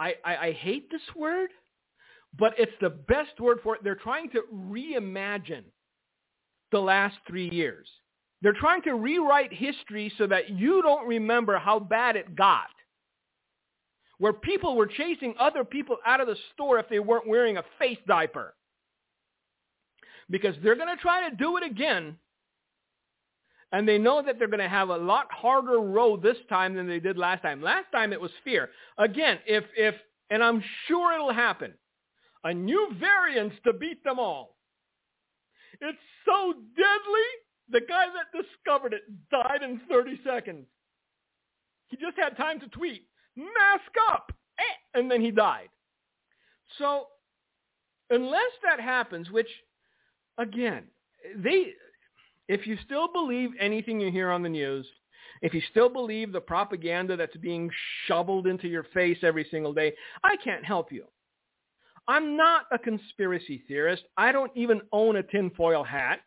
[0.00, 1.50] I, I, I hate this word,
[2.38, 3.84] but it's the best word for it.
[3.84, 5.64] They're trying to reimagine
[6.72, 7.86] the last three years.
[8.42, 12.68] They're trying to rewrite history so that you don't remember how bad it got.
[14.18, 17.64] Where people were chasing other people out of the store if they weren't wearing a
[17.78, 18.54] face diaper.
[20.28, 22.16] Because they're going to try to do it again.
[23.72, 26.86] And they know that they're going to have a lot harder road this time than
[26.86, 27.62] they did last time.
[27.62, 28.70] Last time it was fear.
[28.98, 29.94] Again, if, if,
[30.28, 31.74] and I'm sure it'll happen,
[32.42, 34.56] a new variant to beat them all.
[35.80, 37.28] It's so deadly
[37.70, 40.66] the guy that discovered it died in 30 seconds.
[41.88, 43.06] He just had time to tweet,
[43.36, 45.68] mask up, eh, and then he died.
[46.78, 47.06] So
[48.10, 49.48] unless that happens, which
[50.38, 50.84] again,
[51.36, 51.72] they,
[52.48, 54.86] if you still believe anything you hear on the news,
[55.42, 57.70] if you still believe the propaganda that's being
[58.06, 61.04] shoveled into your face every single day, I can't help you.
[62.08, 64.02] I'm not a conspiracy theorist.
[64.16, 66.20] I don't even own a tinfoil hat.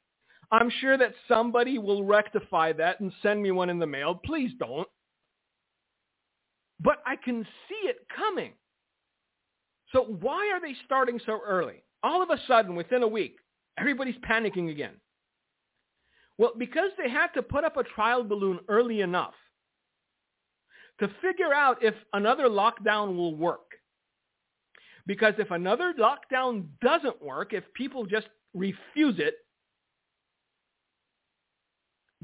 [0.54, 4.14] I'm sure that somebody will rectify that and send me one in the mail.
[4.24, 4.88] Please don't.
[6.80, 8.54] But I can see it coming.
[9.92, 11.84] So why are they starting so early?
[12.04, 13.38] All of a sudden, within a week,
[13.80, 14.94] everybody's panicking again.
[16.38, 19.34] Well, because they had to put up a trial balloon early enough
[21.00, 23.72] to figure out if another lockdown will work.
[25.08, 29.36] Because if another lockdown doesn't work, if people just refuse it,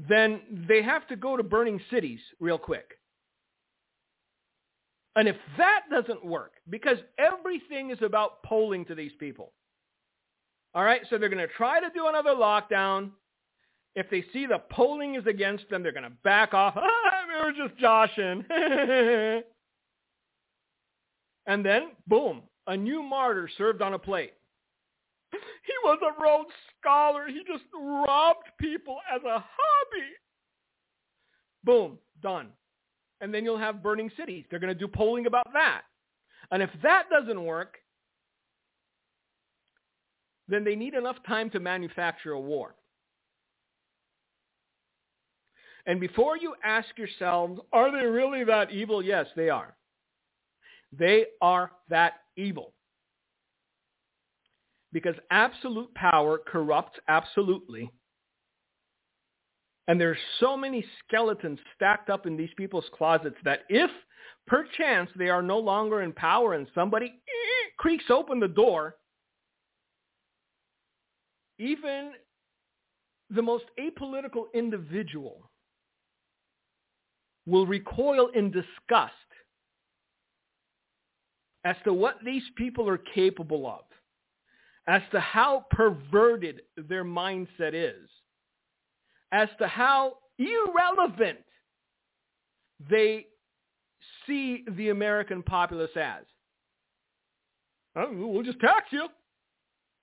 [0.08, 2.92] then they have to go to burning cities real quick.
[5.16, 9.52] And if that doesn't work, because everything is about polling to these people.
[10.74, 13.10] All right, so they're going to try to do another lockdown.
[13.96, 16.76] If they see the polling is against them, they're going to back off.
[16.80, 18.44] Ah, we were just joshing.
[21.46, 24.32] and then, boom, a new martyr served on a plate.
[25.32, 26.50] He was a Rhodes
[26.80, 27.28] Scholar.
[27.28, 30.08] He just robbed people as a hobby.
[31.64, 32.48] Boom, done.
[33.20, 34.44] And then you'll have burning cities.
[34.50, 35.82] They're going to do polling about that.
[36.50, 37.76] And if that doesn't work,
[40.48, 42.74] then they need enough time to manufacture a war.
[45.86, 49.02] And before you ask yourselves, are they really that evil?
[49.02, 49.76] Yes, they are.
[50.92, 52.72] They are that evil.
[54.92, 57.90] Because absolute power corrupts absolutely.
[59.88, 63.90] And there's so many skeletons stacked up in these people's closets that if
[64.46, 68.96] perchance they are no longer in power and somebody eh, creaks open the door,
[71.58, 72.12] even
[73.30, 75.50] the most apolitical individual
[77.46, 79.12] will recoil in disgust
[81.64, 83.80] as to what these people are capable of,
[84.90, 88.08] as to how perverted their mindset is,
[89.30, 91.38] as to how irrelevant
[92.90, 93.26] they
[94.26, 96.24] see the American populace as.
[97.94, 99.06] Oh, we'll just tax you.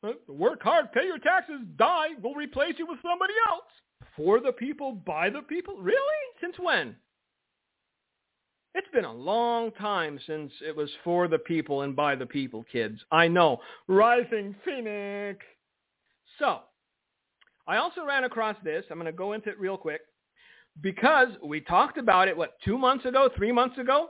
[0.05, 3.65] Uh, work hard, pay your taxes, die, we'll replace you with somebody else.
[4.15, 5.75] For the people, by the people?
[5.81, 5.97] Really?
[6.39, 6.95] Since when?
[8.77, 12.63] It's been a long time since it was for the people and by the people,
[12.71, 12.99] kids.
[13.11, 13.59] I know.
[13.87, 15.43] Rising Phoenix.
[16.37, 16.59] So,
[17.67, 18.85] I also ran across this.
[18.91, 20.01] I'm going to go into it real quick
[20.79, 24.09] because we talked about it, what, two months ago, three months ago?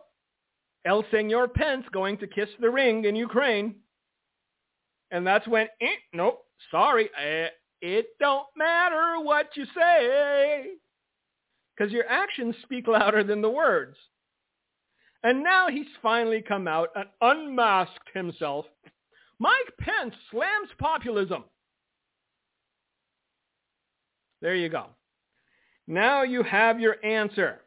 [0.84, 3.76] El Senor Pence going to kiss the ring in Ukraine.
[5.12, 7.48] And that's when, eh, nope, sorry, eh,
[7.82, 10.72] it don't matter what you say.
[11.74, 13.96] Because your actions speak louder than the words.
[15.28, 18.66] And now he's finally come out and unmasked himself.
[19.40, 21.44] Mike Pence slams populism.
[24.42, 24.86] There you go.
[25.86, 27.60] Now you have your answer.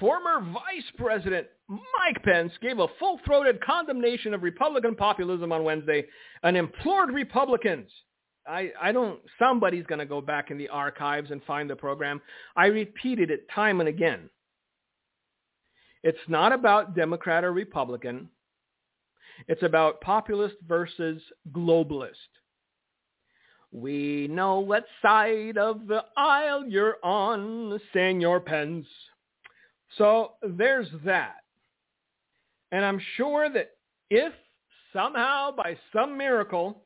[0.00, 6.04] Former Vice President Mike Pence gave a full-throated condemnation of Republican populism on Wednesday
[6.42, 7.88] and implored Republicans.
[8.44, 12.20] I, I don't, somebody's going to go back in the archives and find the program.
[12.56, 14.28] I repeated it time and again.
[16.04, 18.28] It's not about Democrat or Republican.
[19.48, 22.12] It's about populist versus globalist.
[23.72, 28.86] We know what side of the aisle you're on, Senor Pence.
[29.96, 31.38] So there's that.
[32.70, 33.70] And I'm sure that
[34.10, 34.32] if
[34.92, 36.84] somehow by some miracle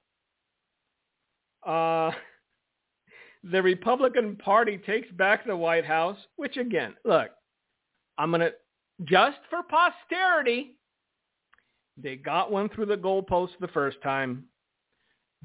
[1.66, 2.12] uh,
[3.51, 7.31] the Republican Party takes back the White House, which again, look,
[8.16, 8.53] I'm going to
[9.05, 10.76] just for posterity,
[11.96, 14.44] they got one through the goalpost the first time.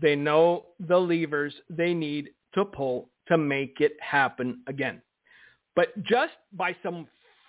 [0.01, 5.01] They know the levers they need to pull to make it happen again.
[5.75, 7.07] But just by some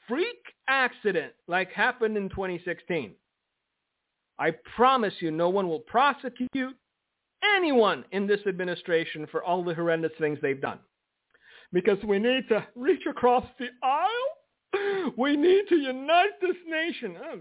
[0.09, 0.39] freak
[0.69, 3.15] accident like happened in 2016,
[4.39, 6.77] I promise you no one will prosecute
[7.57, 10.79] anyone in this administration for all the horrendous things they've done.
[11.73, 14.34] Because we need to reach across the aisle
[15.17, 17.17] we need to unite this nation.
[17.23, 17.41] Oh,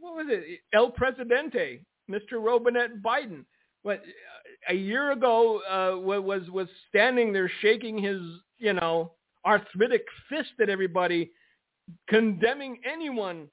[0.00, 0.60] what was it?
[0.72, 1.80] El Presidente,
[2.10, 2.42] Mr.
[2.44, 3.44] Robinette Biden.
[3.82, 4.02] What
[4.68, 8.20] a year ago uh, was was standing there shaking his
[8.58, 9.12] you know
[9.44, 11.30] arthritic fist at everybody,
[12.08, 13.48] condemning anyone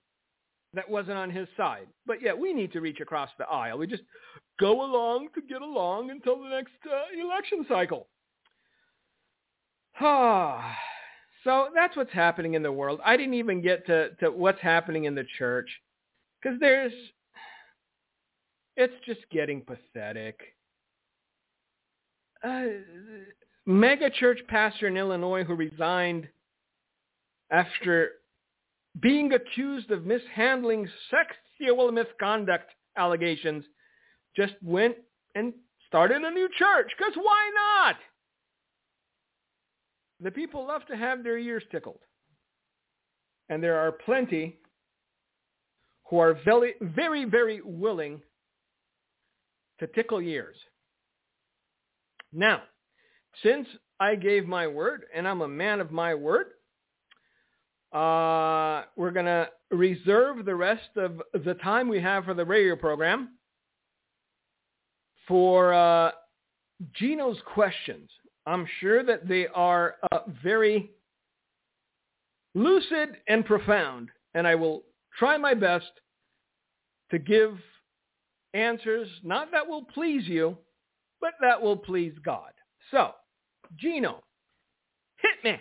[0.74, 1.88] that wasn't on his side.
[2.06, 3.78] But yeah, we need to reach across the aisle.
[3.78, 4.04] We just
[4.60, 8.08] go along to get along until the next uh, election cycle.
[10.04, 10.76] Ah.
[11.44, 13.00] So that's what's happening in the world.
[13.04, 15.70] I didn't even get to, to what's happening in the church
[16.42, 16.94] because there's,
[18.78, 20.40] it's just getting pathetic.
[22.44, 22.64] Uh,
[23.66, 26.28] mega church pastor in Illinois who resigned
[27.52, 28.12] after
[29.00, 33.64] being accused of mishandling sexual misconduct allegations
[34.36, 34.96] just went
[35.36, 35.54] and
[35.88, 37.96] started a new church because why not?
[40.22, 42.00] The people love to have their ears tickled.
[43.50, 44.60] And there are plenty
[46.10, 48.22] who are very, very, very willing
[49.80, 50.56] to tickle ears.
[52.32, 52.62] Now,
[53.44, 53.68] since
[54.00, 56.48] I gave my word, and I'm a man of my word,
[57.94, 62.76] uh, we're going to reserve the rest of the time we have for the radio
[62.76, 63.30] program
[65.28, 66.12] for uh,
[66.94, 68.10] Gino's questions.
[68.46, 70.92] I'm sure that they are uh, very
[72.56, 74.84] lucid and profound, and I will
[75.18, 75.92] try my best
[77.12, 77.58] to give
[78.54, 80.58] answers, not that will please you,
[81.20, 82.52] but that will please God.
[82.90, 83.12] So,
[83.78, 84.24] Gino,
[85.18, 85.60] hit me.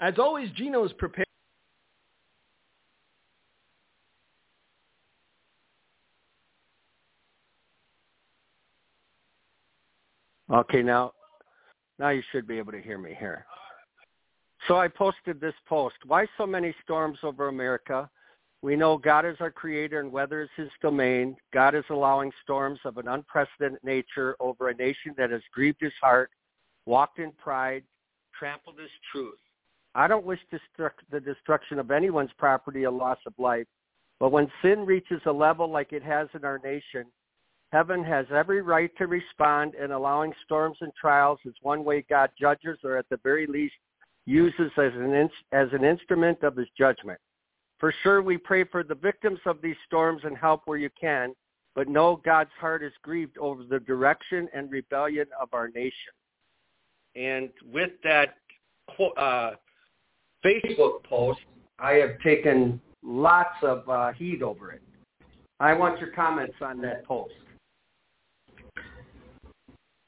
[0.00, 1.27] As always, Gino is prepared.
[10.50, 11.12] Okay, now,
[11.98, 13.44] now you should be able to hear me here.
[14.66, 15.96] So I posted this post.
[16.06, 18.08] Why so many storms over America?
[18.60, 21.36] We know God is our creator and weather is his domain.
[21.52, 25.92] God is allowing storms of an unprecedented nature over a nation that has grieved his
[26.02, 26.30] heart,
[26.86, 27.84] walked in pride,
[28.36, 29.38] trampled his truth.
[29.94, 33.66] I don't wish the destruction of anyone's property or loss of life,
[34.18, 37.06] but when sin reaches a level like it has in our nation,
[37.72, 42.30] heaven has every right to respond, in allowing storms and trials is one way God
[42.38, 43.74] judges or at the very least
[44.26, 47.18] uses as an, as an instrument of his judgment.
[47.78, 51.34] For sure, we pray for the victims of these storms and help where you can,
[51.74, 55.92] but know God's heart is grieved over the direction and rebellion of our nation.
[57.14, 58.34] And with that
[59.16, 59.52] uh,
[60.44, 61.40] Facebook post,
[61.78, 64.82] I have taken lots of uh, heat over it.
[65.60, 67.34] I want your comments on that post.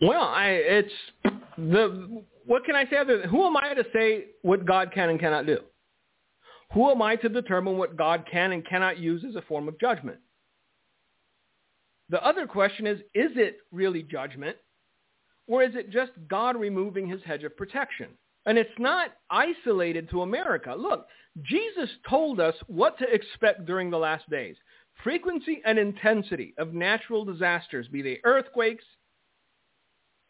[0.00, 0.92] Well, I it's
[1.58, 5.10] the what can I say other than who am I to say what God can
[5.10, 5.58] and cannot do?
[6.72, 9.78] Who am I to determine what God can and cannot use as a form of
[9.78, 10.18] judgment?
[12.08, 14.56] The other question is, is it really judgment?
[15.46, 18.08] Or is it just God removing his hedge of protection?
[18.46, 20.74] And it's not isolated to America.
[20.76, 21.06] Look,
[21.42, 24.56] Jesus told us what to expect during the last days.
[25.02, 28.84] Frequency and intensity of natural disasters, be they earthquakes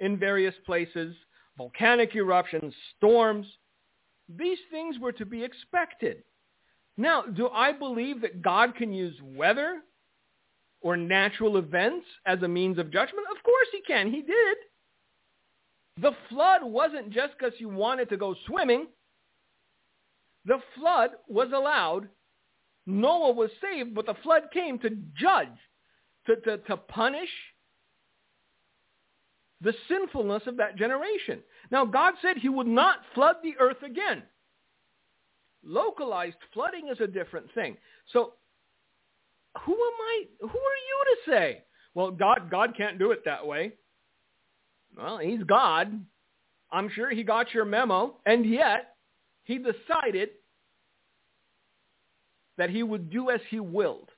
[0.01, 1.15] in various places,
[1.57, 3.47] volcanic eruptions, storms.
[4.29, 6.23] These things were to be expected.
[6.97, 9.81] Now, do I believe that God can use weather
[10.81, 13.27] or natural events as a means of judgment?
[13.35, 14.11] Of course he can.
[14.11, 14.57] He did.
[16.01, 18.87] The flood wasn't just because you wanted to go swimming.
[20.47, 22.09] The flood was allowed.
[22.87, 25.49] Noah was saved, but the flood came to judge,
[26.27, 27.29] to, to, to punish
[29.63, 31.41] the sinfulness of that generation.
[31.71, 34.23] Now, God said he would not flood the earth again.
[35.63, 37.77] Localized flooding is a different thing.
[38.13, 38.33] So
[39.65, 41.63] who am I, who are you to say,
[41.95, 43.73] well, God, God can't do it that way.
[44.97, 46.05] Well, he's God.
[46.73, 48.17] I'm sure he got your memo.
[48.27, 48.95] And yet,
[49.45, 50.31] he decided
[52.57, 54.11] that he would do as he willed.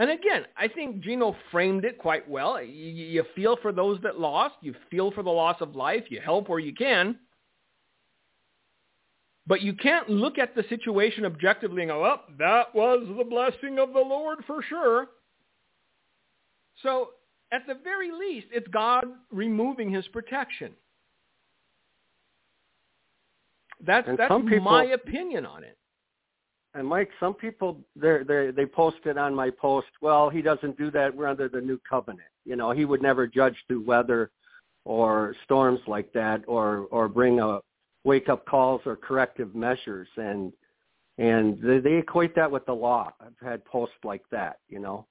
[0.00, 2.60] And again, I think Gino framed it quite well.
[2.62, 4.54] You, you, feel for those that lost.
[4.62, 6.04] You feel for the loss of life.
[6.08, 7.18] You help where you can.
[9.46, 13.78] But you can't look at the situation objectively and go, oh, that was the blessing
[13.78, 15.08] of the Lord for sure.
[16.82, 17.10] So
[17.52, 20.72] at the very least, it's God removing his protection.
[23.86, 25.76] That's, that's people, my opinion on it.
[26.74, 30.90] And Mike, some people they they they posted on my post, well, he doesn't do
[30.92, 31.14] that.
[31.14, 32.28] We're under the new covenant.
[32.44, 34.30] You know, he would never judge through weather
[34.84, 37.60] or storms like that, or or bring a
[38.04, 40.52] wake up calls or corrective measures, and
[41.18, 43.12] and they, they equate that with the law.
[43.20, 44.58] I've had posts like that.
[44.68, 45.06] You know.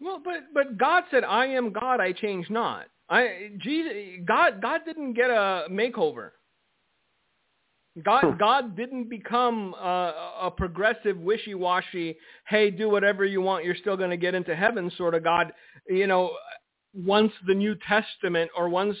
[0.00, 3.92] Well, but but God said, "I am God; I change not." I Jesus,
[4.26, 6.32] God God didn't get a makeover.
[8.04, 8.38] God hmm.
[8.38, 12.16] God didn't become uh, a progressive, wishy-washy,
[12.48, 15.52] hey, do whatever you want, you're still going to get into heaven sort of God.
[15.88, 16.32] You know,
[16.94, 18.96] once the New Testament or once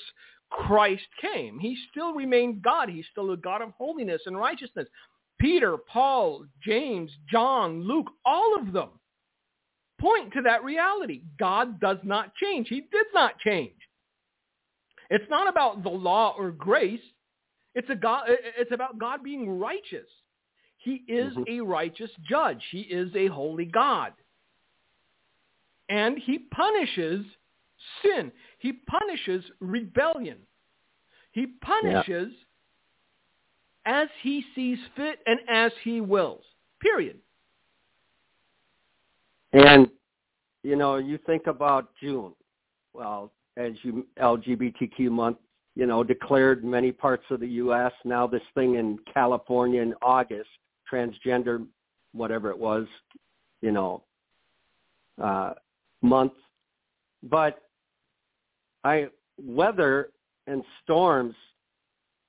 [0.50, 2.88] Christ came, he still remained God.
[2.88, 4.88] He's still a God of holiness and righteousness.
[5.38, 8.88] Peter, Paul, James, John, Luke, all of them
[10.00, 11.22] point to that reality.
[11.38, 12.68] God does not change.
[12.68, 13.74] He did not change.
[15.10, 17.00] It's not about the law or grace.
[17.78, 18.24] It's, a God,
[18.58, 20.08] it's about God being righteous.
[20.78, 21.44] He is mm-hmm.
[21.46, 22.60] a righteous judge.
[22.72, 24.14] He is a holy God.
[25.88, 27.24] And he punishes
[28.02, 28.32] sin.
[28.58, 30.38] He punishes rebellion.
[31.30, 32.32] He punishes
[33.86, 34.02] yeah.
[34.02, 36.42] as he sees fit and as he wills.
[36.80, 37.18] Period.
[39.52, 39.88] And,
[40.64, 42.32] you know, you think about June.
[42.92, 45.36] Well, as you LGBTQ month
[45.78, 47.92] you know, declared many parts of the U.S.
[48.04, 50.48] Now this thing in California in August,
[50.92, 51.64] transgender,
[52.12, 52.88] whatever it was,
[53.62, 54.02] you know,
[55.22, 55.52] uh,
[56.02, 56.32] month.
[57.22, 57.62] But
[58.82, 59.06] I
[59.40, 60.10] weather
[60.48, 61.36] and storms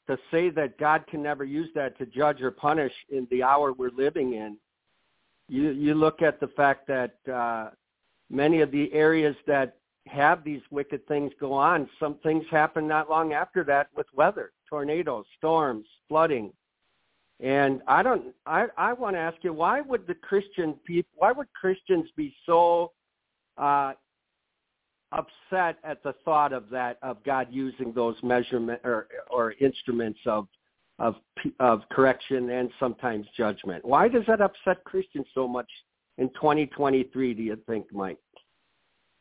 [0.05, 3.73] to say that God can never use that to judge or punish in the hour
[3.73, 4.57] we're living in.
[5.47, 7.71] You you look at the fact that uh,
[8.29, 9.78] many of the areas that
[10.09, 11.89] have these wicked things go on.
[11.99, 16.51] Some things happen not long after that with weather, tornadoes, storms, flooding.
[17.39, 18.35] And I don't.
[18.45, 21.11] I I want to ask you, why would the Christian people?
[21.15, 22.91] Why would Christians be so
[23.57, 23.93] uh,
[25.11, 30.47] upset at the thought of that of God using those measurement or or instruments of
[30.99, 31.15] of
[31.61, 33.85] of correction and sometimes judgment?
[33.85, 35.69] Why does that upset Christians so much
[36.17, 37.33] in 2023?
[37.33, 38.17] Do you think, Mike?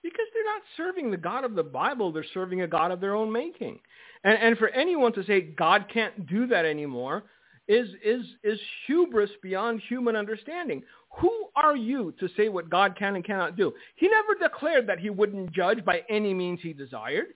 [0.03, 3.15] Because they're not serving the God of the Bible; they're serving a God of their
[3.17, 3.81] own making.
[4.25, 7.25] And, and for anyone to say God can't do that anymore,
[7.69, 10.83] is, is, is hubris beyond human understanding.
[11.21, 13.73] Who are you to say what God can and cannot do?
[13.97, 17.27] He never declared that he wouldn't judge by any means he desired.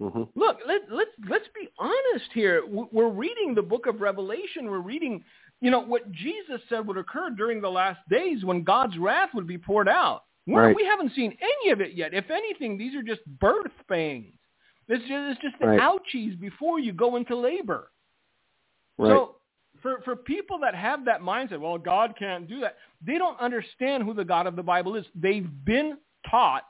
[0.00, 0.22] Mm-hmm.
[0.34, 2.64] Look, let, let's, let's be honest here.
[2.66, 4.68] We're reading the book of Revelation.
[4.68, 5.22] We're reading,
[5.60, 9.46] you know, what Jesus said would occur during the last days when God's wrath would
[9.46, 10.24] be poured out.
[10.46, 10.74] Right.
[10.74, 12.14] We haven't seen any of it yet.
[12.14, 14.34] If anything, these are just birth pains.
[14.88, 15.80] This is just, it's just the right.
[15.80, 17.90] ouchies before you go into labor.
[18.98, 19.10] Right.
[19.10, 19.36] So
[19.80, 24.02] for, for people that have that mindset, well, God can't do that, they don't understand
[24.02, 25.06] who the God of the Bible is.
[25.14, 26.64] They've been taught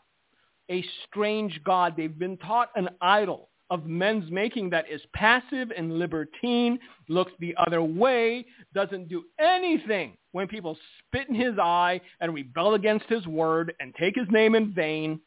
[0.70, 1.94] a strange God.
[1.96, 7.54] They've been taught an idol of men's making that is passive and libertine, looks the
[7.66, 8.44] other way,
[8.74, 13.94] doesn't do anything when people spit in his eye and rebel against his word and
[13.94, 15.18] take his name in vain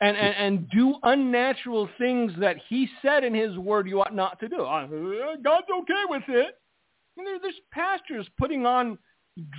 [0.00, 4.40] and, and, and do unnatural things that he said in his word you ought not
[4.40, 4.62] to do.
[4.62, 4.86] Uh,
[5.44, 6.58] God's okay with it.
[7.18, 8.96] And there, there's pastors putting on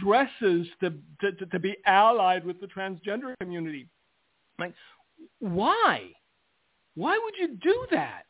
[0.03, 0.89] dresses to,
[1.21, 3.87] to, to, to be allied with the transgender community.
[4.57, 4.73] Like,
[5.37, 6.13] why?
[6.95, 8.23] Why would you do that?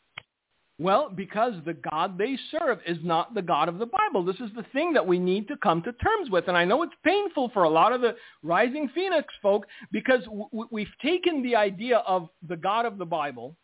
[0.82, 4.26] Well, because the God they serve is not the God of the Bible.
[4.26, 6.48] This is the thing that we need to come to terms with.
[6.48, 10.22] And I know it's painful for a lot of the Rising Phoenix folk because
[10.72, 13.56] we've taken the idea of the God of the Bible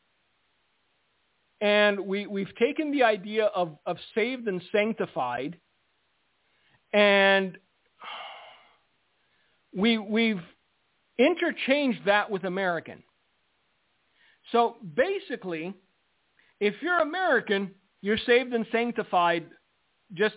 [1.59, 5.57] and we, we've taken the idea of, of saved and sanctified
[6.93, 7.57] and
[9.75, 10.41] we, we've
[11.17, 13.01] interchanged that with American.
[14.51, 15.73] So basically,
[16.59, 17.71] if you're American,
[18.01, 19.45] you're saved and sanctified
[20.13, 20.35] just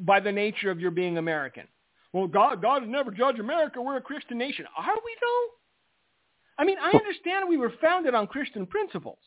[0.00, 1.64] by the nature of your being American.
[2.12, 3.80] Well, God, God has never judged America.
[3.80, 4.64] We're a Christian nation.
[4.76, 5.46] Are we though?
[6.58, 9.18] I mean, I understand we were founded on Christian principles,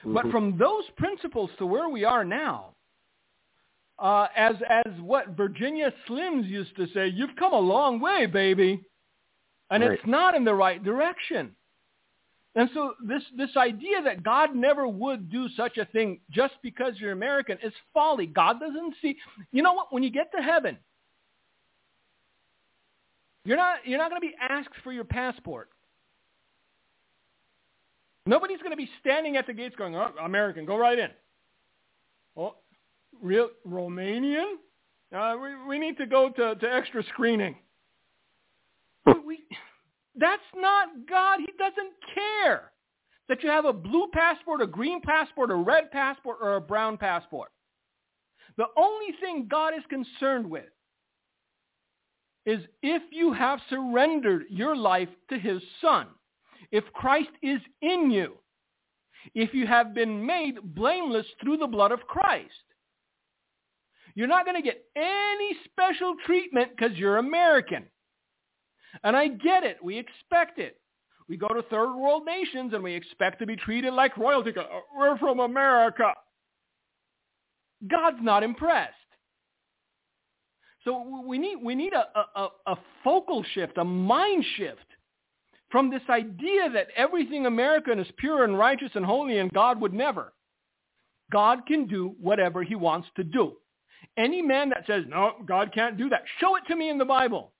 [0.00, 0.14] mm-hmm.
[0.14, 2.74] but from those principles to where we are now,
[3.98, 8.80] uh, as as what Virginia Slims used to say, you've come a long way, baby,
[9.70, 9.92] and right.
[9.92, 11.54] it's not in the right direction.
[12.56, 16.94] And so this, this idea that God never would do such a thing just because
[16.98, 18.26] you're American is folly.
[18.26, 19.16] God doesn't see.
[19.52, 19.92] You know what?
[19.92, 20.76] When you get to heaven,
[23.44, 25.70] you're not, you're not going to be asked for your passport.
[28.26, 31.08] Nobody's going to be standing at the gates going, oh, American, go right in.
[32.36, 32.56] Oh,
[33.22, 34.54] real Romanian?
[35.14, 37.56] Uh, we, we need to go to, to extra screening.
[39.06, 39.38] we,
[40.16, 41.40] that's not God.
[41.40, 42.72] He doesn't care
[43.28, 46.96] that you have a blue passport, a green passport, a red passport, or a brown
[46.96, 47.50] passport.
[48.56, 50.64] The only thing God is concerned with
[52.44, 56.08] is if you have surrendered your life to his son,
[56.72, 58.34] if Christ is in you,
[59.34, 62.50] if you have been made blameless through the blood of Christ.
[64.14, 67.84] You're not going to get any special treatment because you're American.
[69.04, 69.78] And I get it.
[69.82, 70.80] We expect it.
[71.28, 74.52] We go to third world nations and we expect to be treated like royalty.
[74.56, 74.64] Uh,
[74.96, 76.12] we're from America.
[77.88, 78.94] God's not impressed.
[80.84, 82.04] So we need, we need a,
[82.36, 84.80] a, a focal shift, a mind shift
[85.70, 89.92] from this idea that everything American is pure and righteous and holy and God would
[89.92, 90.32] never.
[91.30, 93.56] God can do whatever he wants to do.
[94.16, 97.04] Any man that says, no, God can't do that, show it to me in the
[97.04, 97.52] Bible.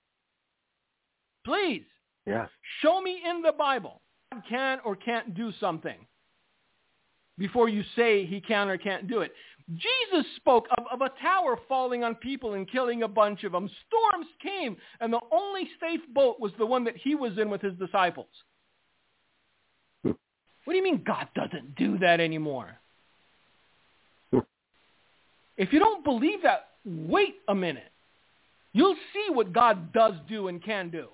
[1.45, 1.83] Please.
[2.25, 2.47] Yeah.
[2.81, 5.97] Show me in the Bible God can or can't do something
[7.37, 9.33] before you say he can or can't do it.
[9.69, 13.69] Jesus spoke of, of, a tower falling on people and killing a bunch of them.
[13.87, 17.61] Storms came, and the only safe boat was the one that he was in with
[17.61, 18.27] his disciples.
[20.03, 20.11] Hmm.
[20.65, 22.77] What do you mean God doesn't do that anymore?
[24.31, 24.39] Hmm.
[25.57, 27.91] If you don't believe that, wait a minute.
[28.73, 31.07] You'll see what God does do and can do.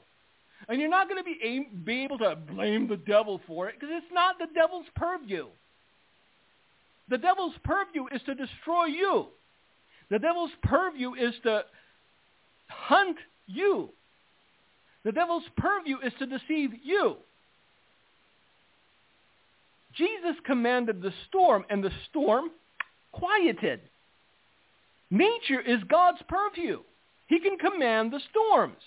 [0.67, 3.89] And you're not going to be, be able to blame the devil for it because
[3.91, 5.47] it's not the devil's purview.
[7.09, 9.27] The devil's purview is to destroy you.
[10.09, 11.63] The devil's purview is to
[12.67, 13.89] hunt you.
[15.05, 17.17] The devil's purview is to deceive you.
[19.95, 22.51] Jesus commanded the storm, and the storm
[23.11, 23.79] quieted.
[25.09, 26.81] Nature is God's purview.
[27.27, 28.77] He can command the storms.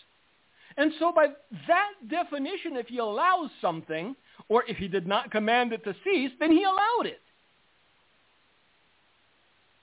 [0.76, 1.28] And so by
[1.68, 4.14] that definition, if he allows something,
[4.48, 7.20] or if he did not command it to cease, then he allowed it.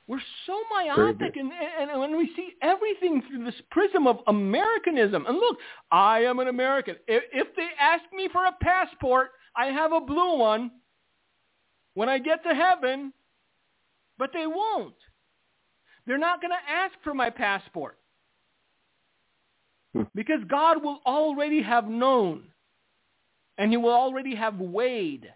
[0.07, 5.37] We're so myopic, and, and when we see everything through this prism of Americanism, and
[5.37, 5.57] look,
[5.91, 6.95] I am an American.
[7.09, 10.71] If, if they ask me for a passport, I have a blue one
[11.93, 13.11] when I get to heaven,
[14.17, 14.95] but they won't.
[16.05, 17.97] They're not going to ask for my passport.
[20.15, 22.43] because God will already have known
[23.57, 25.27] and he will already have weighed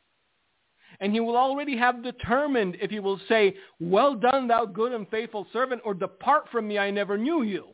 [1.00, 5.08] and he will already have determined if he will say, well done, thou good and
[5.10, 7.70] faithful servant, or depart from me, I never knew you.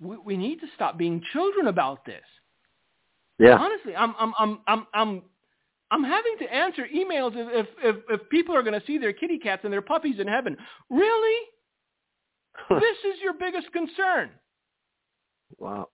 [0.00, 2.22] We, we need to stop being children about this.
[3.40, 3.56] Yeah.
[3.56, 5.22] Honestly, I'm, I'm, I'm, I'm, I'm,
[5.90, 9.38] I'm having to answer emails if, if, if people are going to see their kitty
[9.38, 10.56] cats and their puppies in heaven.
[10.90, 11.48] Really?
[12.70, 14.30] This is your biggest concern.
[15.58, 15.88] Wow.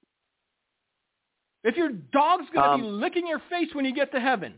[1.64, 4.54] If your dog's going to um, be licking your face when you get to heaven.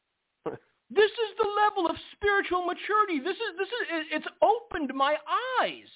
[0.46, 3.18] this is the level of spiritual maturity.
[3.18, 5.16] This is this is it's opened my
[5.60, 5.88] eyes.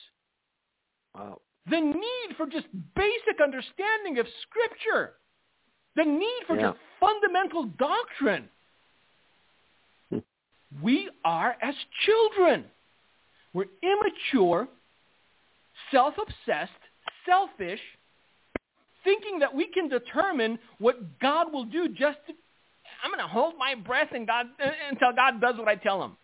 [1.14, 1.40] Wow.
[1.70, 2.66] The need for just
[2.96, 5.12] basic understanding of scripture.
[5.94, 6.70] The need for yeah.
[6.70, 8.48] just fundamental doctrine.
[10.10, 10.18] Hmm.
[10.82, 11.74] we are as
[12.04, 12.64] children.
[13.54, 14.66] We're immature,
[15.90, 16.70] self-obsessed,
[17.26, 17.80] selfish,
[19.04, 22.34] thinking that we can determine what God will do just to,
[23.04, 24.46] I'm going to hold my breath and God,
[24.90, 26.16] until God does what I tell him.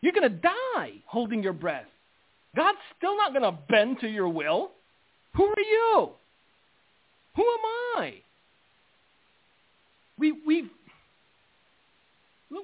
[0.00, 1.86] You're going to die holding your breath.
[2.54, 4.70] God's still not going to bend to your will.
[5.34, 6.10] Who are you?
[7.36, 8.14] Who am I?
[10.18, 10.70] We, we've,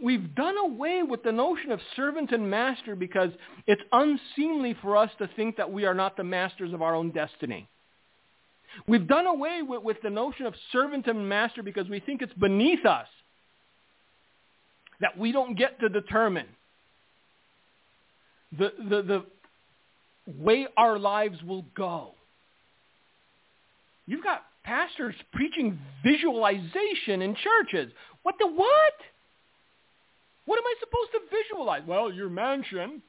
[0.02, 3.30] we've done away with the notion of servant and master because
[3.66, 7.10] it's unseemly for us to think that we are not the masters of our own
[7.10, 7.68] destiny.
[8.86, 12.32] We've done away with, with the notion of servant and master because we think it's
[12.34, 13.08] beneath us
[15.00, 16.46] that we don't get to determine
[18.56, 19.24] the, the, the
[20.26, 22.12] way our lives will go.
[24.06, 27.92] You've got pastors preaching visualization in churches.
[28.22, 28.94] What the what?
[30.50, 31.82] What am I supposed to visualize?
[31.86, 33.00] Well, your mansion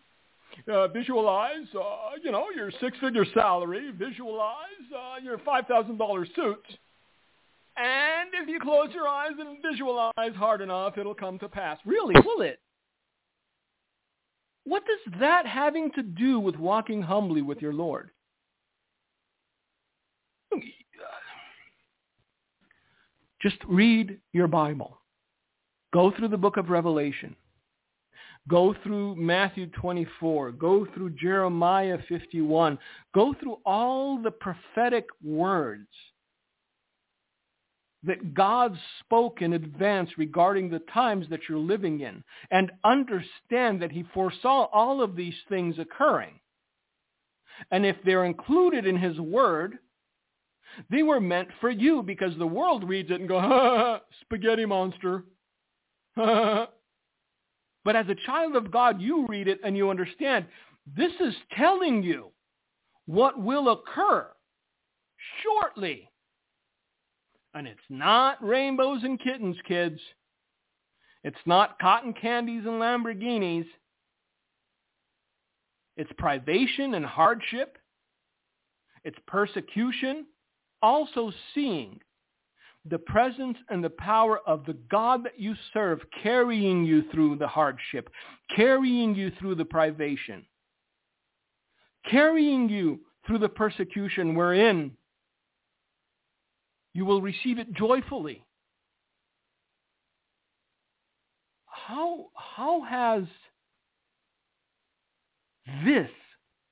[0.71, 3.91] uh, visualize, uh, you know, your six-figure salary.
[3.97, 6.63] Visualize uh, your $5,000 suit.
[7.77, 11.79] And if you close your eyes and visualize hard enough, it'll come to pass.
[11.83, 12.59] Really, will it?
[14.65, 18.11] What does that having to do with walking humbly with your Lord?
[23.41, 25.00] Just read your Bible.
[25.93, 27.35] Go through the book of Revelation.
[28.47, 30.53] Go through Matthew 24.
[30.53, 32.79] Go through Jeremiah 51.
[33.13, 35.87] Go through all the prophetic words
[38.03, 43.91] that God spoke in advance regarding the times that you're living in and understand that
[43.91, 46.39] he foresaw all of these things occurring.
[47.69, 49.77] And if they're included in his word,
[50.89, 55.25] they were meant for you because the world reads it and go, spaghetti monster.
[57.83, 60.45] But as a child of God, you read it and you understand
[60.95, 62.31] this is telling you
[63.05, 64.27] what will occur
[65.43, 66.09] shortly.
[67.53, 69.99] And it's not rainbows and kittens, kids.
[71.23, 73.65] It's not cotton candies and Lamborghinis.
[75.97, 77.77] It's privation and hardship.
[79.03, 80.25] It's persecution.
[80.81, 81.99] Also seeing
[82.85, 87.47] the presence and the power of the God that you serve carrying you through the
[87.47, 88.09] hardship,
[88.55, 90.45] carrying you through the privation,
[92.09, 94.91] carrying you through the persecution wherein
[96.93, 98.43] you will receive it joyfully.
[101.67, 103.23] How, how has
[105.85, 106.09] this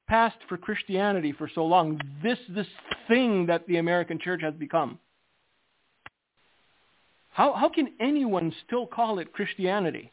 [0.08, 2.68] passed for Christianity for so long, this, this
[3.08, 4.98] thing that the American church has become?
[7.40, 10.12] How, how can anyone still call it Christianity?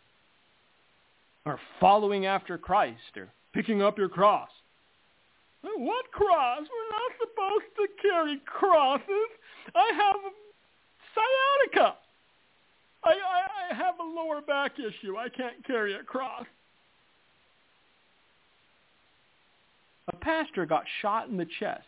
[1.45, 4.49] Or following after Christ or picking up your cross?
[5.61, 6.61] What cross?
[6.61, 9.29] We're not supposed to carry crosses.
[9.75, 10.17] I have
[11.75, 11.97] sciatica.
[13.03, 15.17] I, I, I have a lower back issue.
[15.17, 16.45] I can't carry a cross.
[20.13, 21.83] A pastor got shot in the chest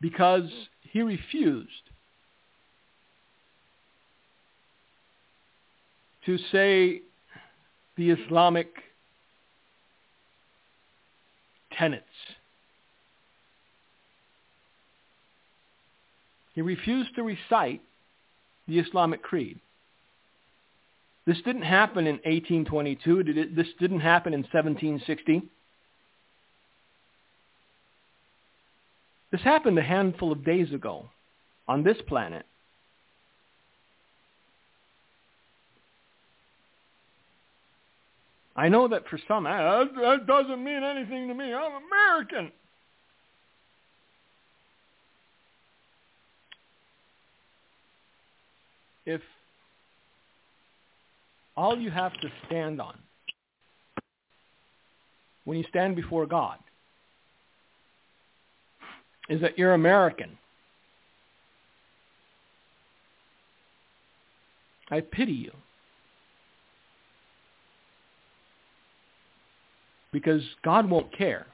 [0.00, 0.48] because
[0.92, 1.90] he refused
[6.26, 7.02] to say
[7.96, 8.68] the Islamic
[11.72, 12.04] tenets.
[16.54, 17.80] He refused to recite
[18.68, 19.58] the Islamic creed.
[21.26, 23.54] This didn't happen in 1822.
[23.54, 25.42] This didn't happen in 1760.
[29.30, 31.08] This happened a handful of days ago
[31.66, 32.44] on this planet.
[38.54, 41.54] I know that for some, ah, that, that doesn't mean anything to me.
[41.54, 42.52] I'm American.
[49.06, 49.22] If
[51.56, 52.96] all you have to stand on
[55.44, 56.58] when you stand before God
[59.28, 60.38] is that you're American,
[64.90, 65.52] I pity you.
[70.12, 71.46] Because God won't care.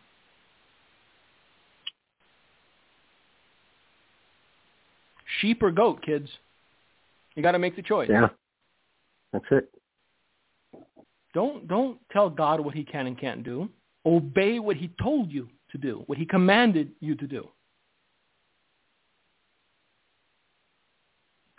[5.41, 6.29] Sheep or goat, kids.
[7.37, 8.09] You got to make the choice.
[8.11, 8.29] Yeah.
[9.33, 9.71] That's it.
[11.35, 13.69] Don't don't tell God what he can and can't do.
[14.05, 17.49] Obey what he told you to do, what he commanded you to do.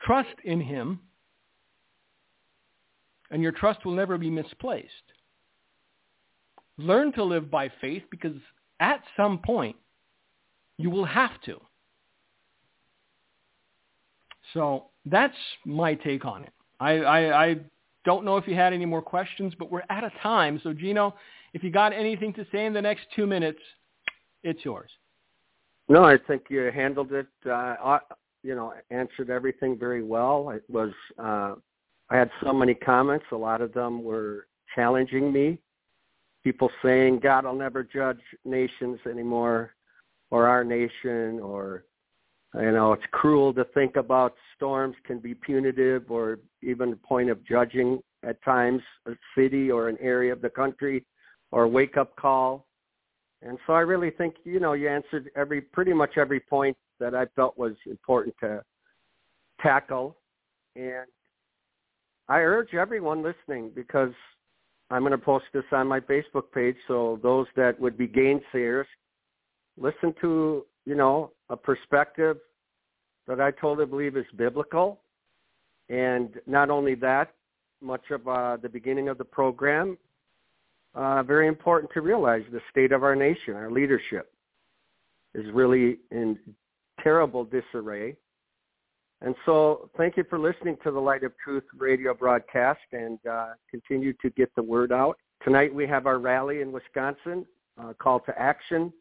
[0.04, 1.00] Trust in him,
[3.30, 4.89] and your trust will never be misplaced.
[6.80, 8.38] Learn to live by faith because
[8.80, 9.75] at some point
[10.77, 11.59] you will have to.
[14.53, 16.53] So that's my take on it.
[16.80, 17.55] I, I, I
[18.05, 20.61] don't know if you had any more questions, but we're out of time.
[20.63, 21.15] So Gino,
[21.53, 23.59] if you got anything to say in the next two minutes,
[24.43, 24.89] it's yours.
[25.89, 27.27] No, I think you handled it.
[27.45, 27.99] Uh,
[28.41, 30.51] you know, answered everything very well.
[30.51, 30.91] It was.
[31.17, 31.55] Uh,
[32.09, 33.25] I had so many comments.
[33.34, 35.59] A lot of them were challenging me
[36.44, 39.76] people saying God will never judge nations anymore
[40.32, 41.86] or our nation or
[42.56, 47.30] you know it's cruel to think about storms can be punitive or even a point
[47.30, 51.06] of judging at times a city or an area of the country
[51.52, 52.66] or wake up call.
[53.42, 57.16] And so i really think you know you answered every pretty much every point that
[57.16, 58.62] i felt was important to
[59.62, 60.18] tackle.
[60.76, 61.06] And
[62.28, 64.14] i urge everyone listening because
[64.90, 66.76] I'm going to post this on my Facebook page.
[66.88, 68.86] So those that would be gainsayers,
[69.78, 72.38] listen to, you know, a perspective
[73.28, 75.00] that I totally believe is biblical.
[75.90, 77.34] And not only that,
[77.82, 79.98] much of uh, the beginning of the program,
[80.96, 84.34] uh, very important to realize the state of our nation, our leadership
[85.36, 86.38] is really in
[87.04, 88.16] terrible disarray.
[89.22, 93.49] And so thank you for listening to the Light of Truth radio broadcast and uh,
[93.70, 95.17] continue to get the word out.
[95.43, 97.45] Tonight we have our rally in Wisconsin,
[97.78, 98.93] uh, call to action